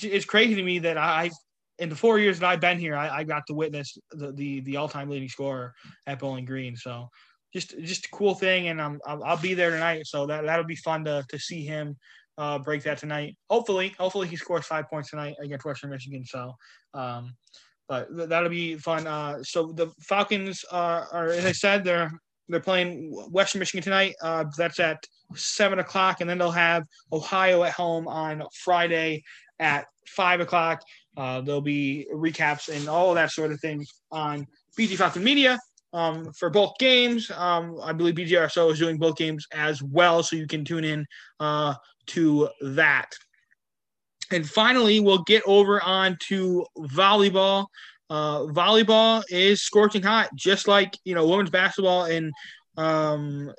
it's 0.04 0.26
crazy 0.26 0.54
to 0.54 0.64
me 0.64 0.80
that 0.80 1.00
I 1.00 1.32
in 1.80 1.90
the 1.90 1.96
four 1.96 2.20
years 2.20 2.40
that 2.40 2.48
I've 2.48 2.62
been 2.62 2.80
here, 2.80 2.96
I, 2.96 3.20
I 3.20 3.24
got 3.24 3.44
to 3.48 3.54
witness 3.54 3.98
the, 4.12 4.32
the, 4.32 4.62
the 4.62 4.78
all 4.78 4.88
time 4.88 5.10
leading 5.10 5.30
scorer 5.30 5.74
at 6.08 6.20
Bowling 6.20 6.46
Green. 6.46 6.76
So 6.76 7.10
just 7.54 7.78
just 7.82 8.06
a 8.06 8.10
cool 8.10 8.36
thing, 8.36 8.68
and 8.68 8.82
I'm 8.82 9.00
I'll, 9.06 9.24
I'll, 9.24 9.38
be 9.38 9.54
there 9.54 9.72
tonight. 9.72 10.06
So 10.06 10.26
that 10.28 10.46
that'll 10.46 10.66
be 10.66 10.76
fun 10.76 11.06
to 11.06 11.26
to 11.30 11.40
see 11.40 11.66
him 11.66 11.96
uh, 12.38 12.60
break 12.60 12.84
that 12.84 12.98
tonight. 12.98 13.38
Hopefully, 13.50 13.96
hopefully 13.98 14.28
he 14.28 14.36
scores 14.36 14.66
five 14.66 14.90
points 14.90 15.10
tonight 15.10 15.36
against 15.42 15.66
Western 15.66 15.90
Michigan. 15.90 16.26
So. 16.26 16.54
Um, 16.94 17.34
but 17.88 18.08
that'll 18.30 18.50
be 18.50 18.78
fun. 18.78 19.06
Uh, 19.06 19.44
so 19.44 19.72
the 19.72 19.92
Falcons 20.02 20.66
uh, 20.72 21.06
are, 21.12 21.30
as 21.30 21.46
I 21.46 21.52
said, 21.52 21.84
they're 21.84 22.12
they're 22.50 22.60
playing 22.60 23.12
Western 23.32 23.60
Michigan 23.60 23.84
tonight. 23.84 24.16
Uh, 24.22 24.46
that's 24.58 24.80
at 24.80 25.04
seven 25.36 25.80
o'clock, 25.80 26.22
and 26.22 26.30
then 26.30 26.38
they'll 26.38 26.52
have 26.52 26.84
Ohio 27.12 27.64
at 27.64 27.74
home 27.74 28.08
on 28.08 28.44
Friday 28.64 29.24
at 29.60 29.86
five 30.08 30.42
o'clock. 30.42 30.82
Uh, 31.18 31.42
there'll 31.42 31.62
be 31.62 32.08
recaps 32.14 32.70
and 32.70 32.88
all 32.90 33.14
that 33.14 33.32
sort 33.32 33.52
of 33.52 33.60
thing 33.60 33.86
on 34.12 34.46
BG 34.78 34.98
Falcon 34.98 35.24
Media 35.24 35.60
um, 35.94 36.32
for 36.34 36.50
both 36.50 36.78
games. 36.78 37.32
Um, 37.32 37.80
I 37.82 37.94
believe 37.94 38.16
BGRSO 38.16 38.72
is 38.72 38.80
doing 38.80 38.98
both 38.98 39.16
games 39.16 39.48
as 39.54 39.82
well, 39.82 40.24
so 40.24 40.36
you 40.36 40.46
can 40.46 40.66
tune 40.66 40.84
in 40.84 41.06
uh, 41.40 41.76
to 42.08 42.50
that. 42.62 43.12
And 44.32 44.48
finally, 44.48 45.00
we'll 45.00 45.24
get 45.24 45.44
over 45.46 45.82
on 45.82 46.18
to 46.28 46.66
volleyball. 46.78 47.68
Uh, 48.10 48.42
volleyball 48.48 49.24
is 49.30 49.62
scorching 49.62 50.04
hot, 50.04 50.30
just 50.36 50.68
like 50.68 50.98
you 51.06 51.16
know 51.16 51.28
women's 51.28 51.50
basketball 51.50 52.06
and 52.06 52.32
um, 52.78 53.52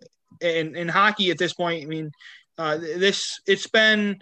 and, 0.42 0.76
and 0.76 0.90
hockey 0.90 1.30
at 1.30 1.38
this 1.38 1.54
point. 1.54 1.84
I 1.84 1.86
mean, 1.86 2.10
uh, 2.58 2.76
this 2.76 3.40
it's 3.46 3.66
been 3.66 4.18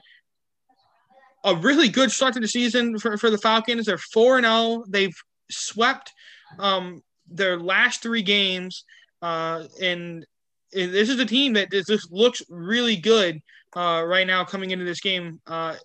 a 1.45 1.55
really 1.57 1.89
good 1.89 2.11
start 2.11 2.35
to 2.35 2.41
the 2.41 2.49
season 2.49 2.99
for, 2.99 3.17
for 3.17 3.31
the 3.31 3.39
Falcons. 3.39 3.87
They're 3.87 3.99
4 3.99 4.41
0. 4.41 4.85
They've 4.89 5.15
swept 5.51 6.13
um, 6.59 7.03
their 7.29 7.59
last 7.59 8.03
three 8.03 8.23
games. 8.23 8.85
Uh, 9.23 9.65
and, 9.81 10.27
this 10.73 11.09
is 11.09 11.21
a 11.21 11.25
team 11.25 11.53
that 11.53 11.71
just 11.71 12.11
looks 12.11 12.43
really 12.49 12.97
good 12.97 13.41
uh, 13.77 14.03
right 14.05 14.27
now 14.27 14.45
coming 14.45 14.73
into 14.73 14.85
this 14.85 15.01
game. 15.01 15.41
Uh, 15.47 15.77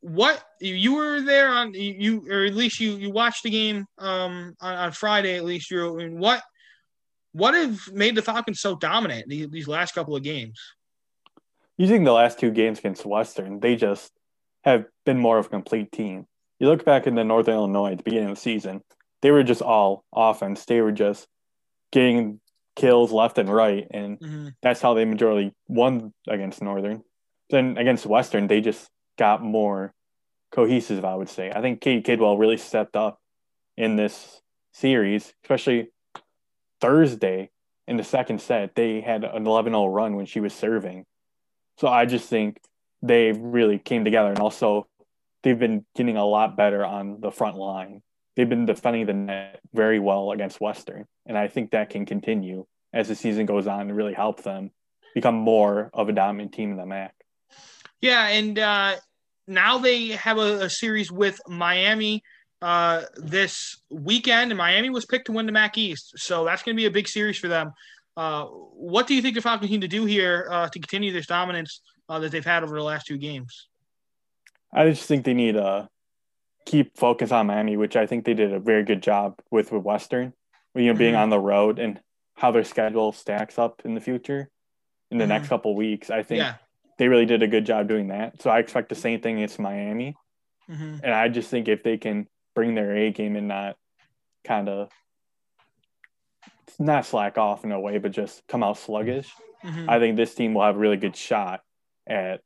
what 0.00 0.42
you 0.62 0.94
were 0.94 1.20
there 1.20 1.50
on 1.50 1.74
you 1.74 2.24
or 2.30 2.46
at 2.46 2.54
least 2.54 2.80
you 2.80 2.96
you 2.96 3.10
watched 3.10 3.42
the 3.42 3.50
game 3.50 3.84
um, 3.98 4.54
on, 4.62 4.74
on 4.74 4.92
Friday 4.92 5.36
at 5.36 5.44
least 5.44 5.70
you 5.70 6.00
I 6.00 6.04
mean, 6.04 6.18
what 6.18 6.42
what 7.32 7.54
have 7.54 7.78
made 7.92 8.14
the 8.14 8.22
Falcons 8.22 8.60
so 8.60 8.76
dominant 8.76 9.28
these 9.28 9.68
last 9.68 9.94
couple 9.94 10.16
of 10.16 10.22
games? 10.22 10.58
Using 11.76 12.02
the 12.04 12.12
last 12.12 12.38
two 12.38 12.50
games 12.50 12.78
against 12.78 13.04
Western, 13.04 13.60
they 13.60 13.76
just 13.76 14.10
have 14.64 14.86
been 15.06 15.18
more 15.18 15.38
of 15.38 15.46
a 15.46 15.50
complete 15.50 15.92
team. 15.92 16.26
You 16.58 16.68
look 16.68 16.84
back 16.84 17.06
in 17.06 17.14
the 17.14 17.24
Northern 17.24 17.54
Illinois 17.54 17.92
at 17.92 17.98
the 17.98 18.04
beginning 18.04 18.30
of 18.30 18.36
the 18.36 18.40
season, 18.40 18.82
they 19.22 19.30
were 19.30 19.42
just 19.42 19.62
all 19.62 20.04
offense. 20.14 20.64
They 20.64 20.80
were 20.80 20.92
just 20.92 21.26
getting 21.92 22.40
kills 22.76 23.12
left 23.12 23.38
and 23.38 23.52
right, 23.52 23.86
and 23.90 24.18
mm-hmm. 24.18 24.48
that's 24.62 24.80
how 24.80 24.94
they 24.94 25.04
majority 25.04 25.52
won 25.68 26.12
against 26.28 26.62
Northern. 26.62 27.02
Then 27.50 27.76
against 27.78 28.06
Western, 28.06 28.46
they 28.46 28.60
just 28.60 28.88
got 29.18 29.42
more 29.42 29.92
cohesive, 30.52 31.04
I 31.04 31.14
would 31.14 31.28
say. 31.28 31.50
I 31.50 31.60
think 31.60 31.80
Katie 31.80 32.02
Kidwell 32.02 32.38
really 32.38 32.56
stepped 32.56 32.96
up 32.96 33.18
in 33.76 33.96
this 33.96 34.40
series, 34.72 35.32
especially 35.44 35.88
Thursday 36.80 37.50
in 37.86 37.96
the 37.96 38.04
second 38.04 38.40
set. 38.40 38.74
They 38.74 39.00
had 39.00 39.24
an 39.24 39.46
11 39.46 39.72
0 39.72 39.86
run 39.86 40.16
when 40.16 40.26
she 40.26 40.40
was 40.40 40.54
serving. 40.54 41.04
So 41.78 41.88
I 41.88 42.06
just 42.06 42.28
think 42.28 42.60
they 43.02 43.32
really 43.32 43.78
came 43.78 44.04
together. 44.04 44.30
And 44.30 44.38
also, 44.38 44.86
they've 45.42 45.58
been 45.58 45.84
getting 45.94 46.16
a 46.16 46.24
lot 46.24 46.56
better 46.56 46.84
on 46.84 47.20
the 47.20 47.30
front 47.30 47.56
line. 47.56 48.02
They've 48.36 48.48
been 48.48 48.66
defending 48.66 49.06
the 49.06 49.14
net 49.14 49.60
very 49.72 49.98
well 49.98 50.32
against 50.32 50.60
Western. 50.60 51.06
And 51.26 51.36
I 51.36 51.48
think 51.48 51.70
that 51.70 51.90
can 51.90 52.06
continue 52.06 52.66
as 52.92 53.08
the 53.08 53.14
season 53.14 53.46
goes 53.46 53.66
on 53.66 53.82
and 53.82 53.96
really 53.96 54.14
help 54.14 54.42
them 54.42 54.70
become 55.14 55.34
more 55.34 55.90
of 55.92 56.08
a 56.08 56.12
dominant 56.12 56.52
team 56.52 56.70
in 56.70 56.76
the 56.76 56.86
MAC. 56.86 57.14
Yeah. 58.00 58.28
And 58.28 58.58
uh, 58.58 58.96
now 59.46 59.78
they 59.78 60.08
have 60.08 60.38
a, 60.38 60.64
a 60.64 60.70
series 60.70 61.10
with 61.10 61.40
Miami 61.48 62.22
uh, 62.62 63.02
this 63.16 63.80
weekend, 63.90 64.50
and 64.50 64.58
Miami 64.58 64.90
was 64.90 65.06
picked 65.06 65.26
to 65.26 65.32
win 65.32 65.46
the 65.46 65.52
MAC 65.52 65.78
East, 65.78 66.12
so 66.16 66.44
that's 66.44 66.62
going 66.62 66.76
to 66.76 66.80
be 66.80 66.86
a 66.86 66.90
big 66.90 67.08
series 67.08 67.38
for 67.38 67.48
them. 67.48 67.72
Uh, 68.16 68.44
what 68.44 69.06
do 69.06 69.14
you 69.14 69.22
think 69.22 69.34
the 69.34 69.40
Falcons 69.40 69.70
need 69.70 69.80
to 69.80 69.88
do 69.88 70.04
here 70.04 70.48
uh, 70.50 70.68
to 70.68 70.78
continue 70.78 71.12
this 71.12 71.26
dominance 71.26 71.80
uh, 72.10 72.18
that 72.18 72.32
they've 72.32 72.44
had 72.44 72.64
over 72.64 72.76
the 72.76 72.82
last 72.82 73.06
two 73.06 73.16
games? 73.16 73.68
I 74.72 74.88
just 74.90 75.04
think 75.04 75.24
they 75.24 75.34
need 75.34 75.54
to 75.54 75.88
keep 76.66 76.96
focus 76.96 77.32
on 77.32 77.46
Miami, 77.46 77.76
which 77.76 77.96
I 77.96 78.06
think 78.06 78.24
they 78.24 78.34
did 78.34 78.52
a 78.52 78.60
very 78.60 78.84
good 78.84 79.02
job 79.02 79.38
with 79.50 79.72
with 79.72 79.84
Western, 79.84 80.32
you 80.74 80.92
know, 80.92 80.98
being 80.98 81.14
mm-hmm. 81.14 81.22
on 81.22 81.30
the 81.30 81.38
road 81.38 81.78
and 81.78 82.00
how 82.34 82.50
their 82.50 82.64
schedule 82.64 83.12
stacks 83.12 83.58
up 83.58 83.82
in 83.84 83.94
the 83.94 84.00
future 84.00 84.50
in 85.10 85.18
the 85.18 85.24
mm-hmm. 85.24 85.30
next 85.30 85.48
couple 85.48 85.74
weeks. 85.74 86.10
I 86.10 86.22
think 86.22 86.42
yeah. 86.42 86.54
they 86.98 87.08
really 87.08 87.26
did 87.26 87.42
a 87.42 87.48
good 87.48 87.64
job 87.64 87.88
doing 87.88 88.08
that. 88.08 88.42
So 88.42 88.50
I 88.50 88.58
expect 88.58 88.88
the 88.88 88.94
same 88.94 89.20
thing 89.20 89.36
against 89.36 89.58
Miami. 89.58 90.16
Mm-hmm. 90.70 90.98
And 91.04 91.14
I 91.14 91.28
just 91.28 91.50
think 91.50 91.68
if 91.68 91.82
they 91.82 91.96
can 91.96 92.26
bring 92.54 92.74
their 92.74 92.96
A 92.96 93.10
game 93.10 93.36
and 93.36 93.48
not 93.48 93.76
kind 94.44 94.68
of 94.68 94.90
not 96.78 97.06
slack 97.06 97.38
off 97.38 97.64
in 97.64 97.72
a 97.72 97.80
way, 97.80 97.98
but 97.98 98.12
just 98.12 98.46
come 98.48 98.62
out 98.62 98.78
sluggish. 98.78 99.30
Mm-hmm. 99.64 99.90
I 99.90 99.98
think 99.98 100.16
this 100.16 100.34
team 100.34 100.54
will 100.54 100.62
have 100.62 100.76
a 100.76 100.78
really 100.78 100.96
good 100.96 101.16
shot 101.16 101.60
at 102.10 102.40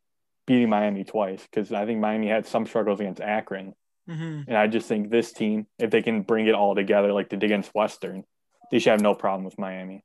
beating 0.46 0.68
Miami 0.68 1.04
twice 1.04 1.42
because 1.42 1.72
I 1.72 1.86
think 1.86 2.00
Miami 2.00 2.28
had 2.28 2.46
some 2.46 2.66
struggles 2.66 3.00
against 3.00 3.20
Akron. 3.20 3.74
Mm-hmm. 4.08 4.42
And 4.48 4.56
I 4.56 4.66
just 4.66 4.86
think 4.86 5.10
this 5.10 5.32
team, 5.32 5.66
if 5.78 5.90
they 5.90 6.02
can 6.02 6.22
bring 6.22 6.46
it 6.46 6.54
all 6.54 6.74
together 6.74 7.12
like 7.12 7.30
they 7.30 7.36
did 7.36 7.46
against 7.46 7.74
Western, 7.74 8.24
they 8.70 8.78
should 8.78 8.90
have 8.90 9.00
no 9.00 9.14
problem 9.14 9.44
with 9.44 9.58
Miami. 9.58 10.04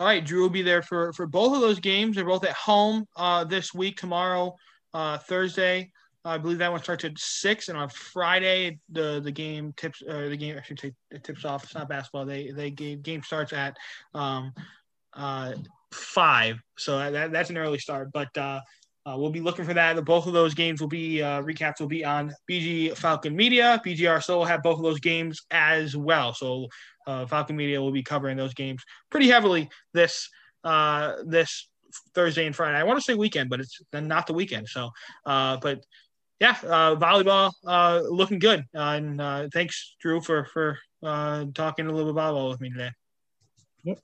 All 0.00 0.06
right, 0.06 0.24
Drew 0.24 0.42
will 0.42 0.48
be 0.50 0.62
there 0.62 0.82
for 0.82 1.12
for 1.12 1.26
both 1.26 1.54
of 1.54 1.60
those 1.60 1.78
games. 1.78 2.16
They're 2.16 2.24
both 2.24 2.44
at 2.44 2.54
home 2.54 3.06
uh, 3.14 3.44
this 3.44 3.74
week. 3.74 3.98
Tomorrow, 3.98 4.56
uh, 4.94 5.18
Thursday, 5.18 5.92
I 6.24 6.38
believe 6.38 6.58
that 6.58 6.72
one 6.72 6.82
starts 6.82 7.04
at 7.04 7.18
six, 7.18 7.68
and 7.68 7.76
on 7.76 7.90
Friday 7.90 8.78
the 8.88 9.20
the 9.22 9.30
game 9.30 9.74
tips. 9.76 10.02
Uh, 10.02 10.28
the 10.28 10.36
game 10.36 10.56
I 10.58 10.62
should 10.62 10.80
say 10.80 10.92
it 11.10 11.24
tips 11.24 11.44
off. 11.44 11.64
It's 11.64 11.74
not 11.74 11.90
basketball. 11.90 12.24
They 12.24 12.52
they 12.52 12.70
game 12.70 13.02
game 13.02 13.22
starts 13.22 13.52
at 13.52 13.76
um, 14.14 14.54
uh, 15.12 15.54
five, 15.92 16.60
so 16.78 16.98
that, 17.10 17.32
that's 17.32 17.50
an 17.50 17.58
early 17.58 17.78
start. 17.78 18.10
But 18.12 18.36
uh, 18.36 18.60
uh, 19.04 19.16
we'll 19.18 19.30
be 19.30 19.40
looking 19.40 19.64
for 19.64 19.74
that. 19.74 20.02
Both 20.04 20.26
of 20.26 20.32
those 20.32 20.54
games 20.54 20.80
will 20.80 20.88
be 20.88 21.22
uh, 21.22 21.42
recaps 21.42 21.80
will 21.80 21.88
be 21.88 22.04
on 22.04 22.32
BG 22.50 22.96
Falcon 22.96 23.34
Media. 23.34 23.80
BGR 23.84 24.22
so 24.22 24.38
will 24.38 24.44
have 24.44 24.62
both 24.62 24.78
of 24.78 24.84
those 24.84 25.00
games 25.00 25.40
as 25.50 25.96
well. 25.96 26.34
So 26.34 26.68
uh, 27.06 27.26
Falcon 27.26 27.56
Media 27.56 27.80
will 27.80 27.92
be 27.92 28.02
covering 28.02 28.36
those 28.36 28.54
games 28.54 28.82
pretty 29.10 29.28
heavily 29.28 29.68
this 29.92 30.28
uh, 30.64 31.14
this 31.26 31.68
Thursday 32.14 32.46
and 32.46 32.54
Friday. 32.54 32.78
I 32.78 32.84
want 32.84 32.98
to 32.98 33.04
say 33.04 33.14
weekend, 33.14 33.50
but 33.50 33.60
it's 33.60 33.80
not 33.92 34.26
the 34.26 34.32
weekend. 34.34 34.68
So, 34.68 34.90
uh, 35.26 35.58
but 35.58 35.84
yeah, 36.40 36.56
uh, 36.64 36.96
volleyball 36.96 37.52
uh, 37.66 38.02
looking 38.08 38.38
good. 38.38 38.64
Uh, 38.74 38.96
and 38.96 39.20
uh, 39.20 39.48
thanks, 39.52 39.96
Drew, 40.00 40.20
for 40.20 40.44
for 40.46 40.78
uh, 41.02 41.46
talking 41.54 41.86
a 41.86 41.90
little 41.90 42.06
bit 42.06 42.12
about 42.12 42.34
volleyball 42.34 42.50
with 42.50 42.60
me 42.60 42.70
today. 42.70 42.90
Yep. 43.84 43.98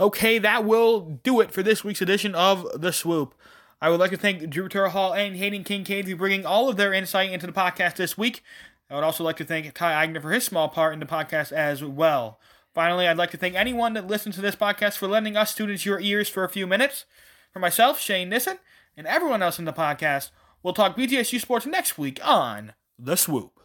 Okay, 0.00 0.38
that 0.38 0.64
will 0.64 1.20
do 1.22 1.40
it 1.40 1.50
for 1.50 1.62
this 1.62 1.82
week's 1.82 2.02
edition 2.02 2.34
of 2.34 2.66
The 2.80 2.92
Swoop. 2.92 3.34
I 3.80 3.90
would 3.90 4.00
like 4.00 4.10
to 4.10 4.16
thank 4.16 4.48
Drew 4.48 4.68
Terhall 4.68 5.16
and 5.16 5.36
Hayden 5.36 5.64
Kincaid 5.64 6.08
for 6.08 6.16
bringing 6.16 6.46
all 6.46 6.68
of 6.68 6.76
their 6.76 6.92
insight 6.92 7.30
into 7.30 7.46
the 7.46 7.52
podcast 7.52 7.96
this 7.96 8.16
week. 8.16 8.42
I 8.90 8.94
would 8.94 9.04
also 9.04 9.24
like 9.24 9.36
to 9.38 9.44
thank 9.44 9.72
Ty 9.74 10.06
Agner 10.06 10.22
for 10.22 10.32
his 10.32 10.44
small 10.44 10.68
part 10.68 10.94
in 10.94 11.00
the 11.00 11.06
podcast 11.06 11.52
as 11.52 11.82
well. 11.82 12.38
Finally, 12.74 13.08
I'd 13.08 13.18
like 13.18 13.30
to 13.32 13.36
thank 13.36 13.54
anyone 13.54 13.94
that 13.94 14.06
listens 14.06 14.36
to 14.36 14.40
this 14.40 14.56
podcast 14.56 14.96
for 14.96 15.08
lending 15.08 15.36
us 15.36 15.50
students 15.50 15.84
your 15.84 16.00
ears 16.00 16.28
for 16.28 16.44
a 16.44 16.48
few 16.48 16.66
minutes. 16.66 17.04
For 17.52 17.58
myself, 17.58 18.00
Shayne 18.00 18.28
Nissen, 18.28 18.58
and 18.96 19.06
everyone 19.06 19.42
else 19.42 19.58
in 19.58 19.64
the 19.64 19.72
podcast, 19.72 20.30
We'll 20.62 20.74
talk 20.74 20.96
BGSU 20.96 21.40
sports 21.40 21.66
next 21.66 21.98
week 21.98 22.18
on 22.24 22.72
The 22.98 23.16
Swoop. 23.16 23.57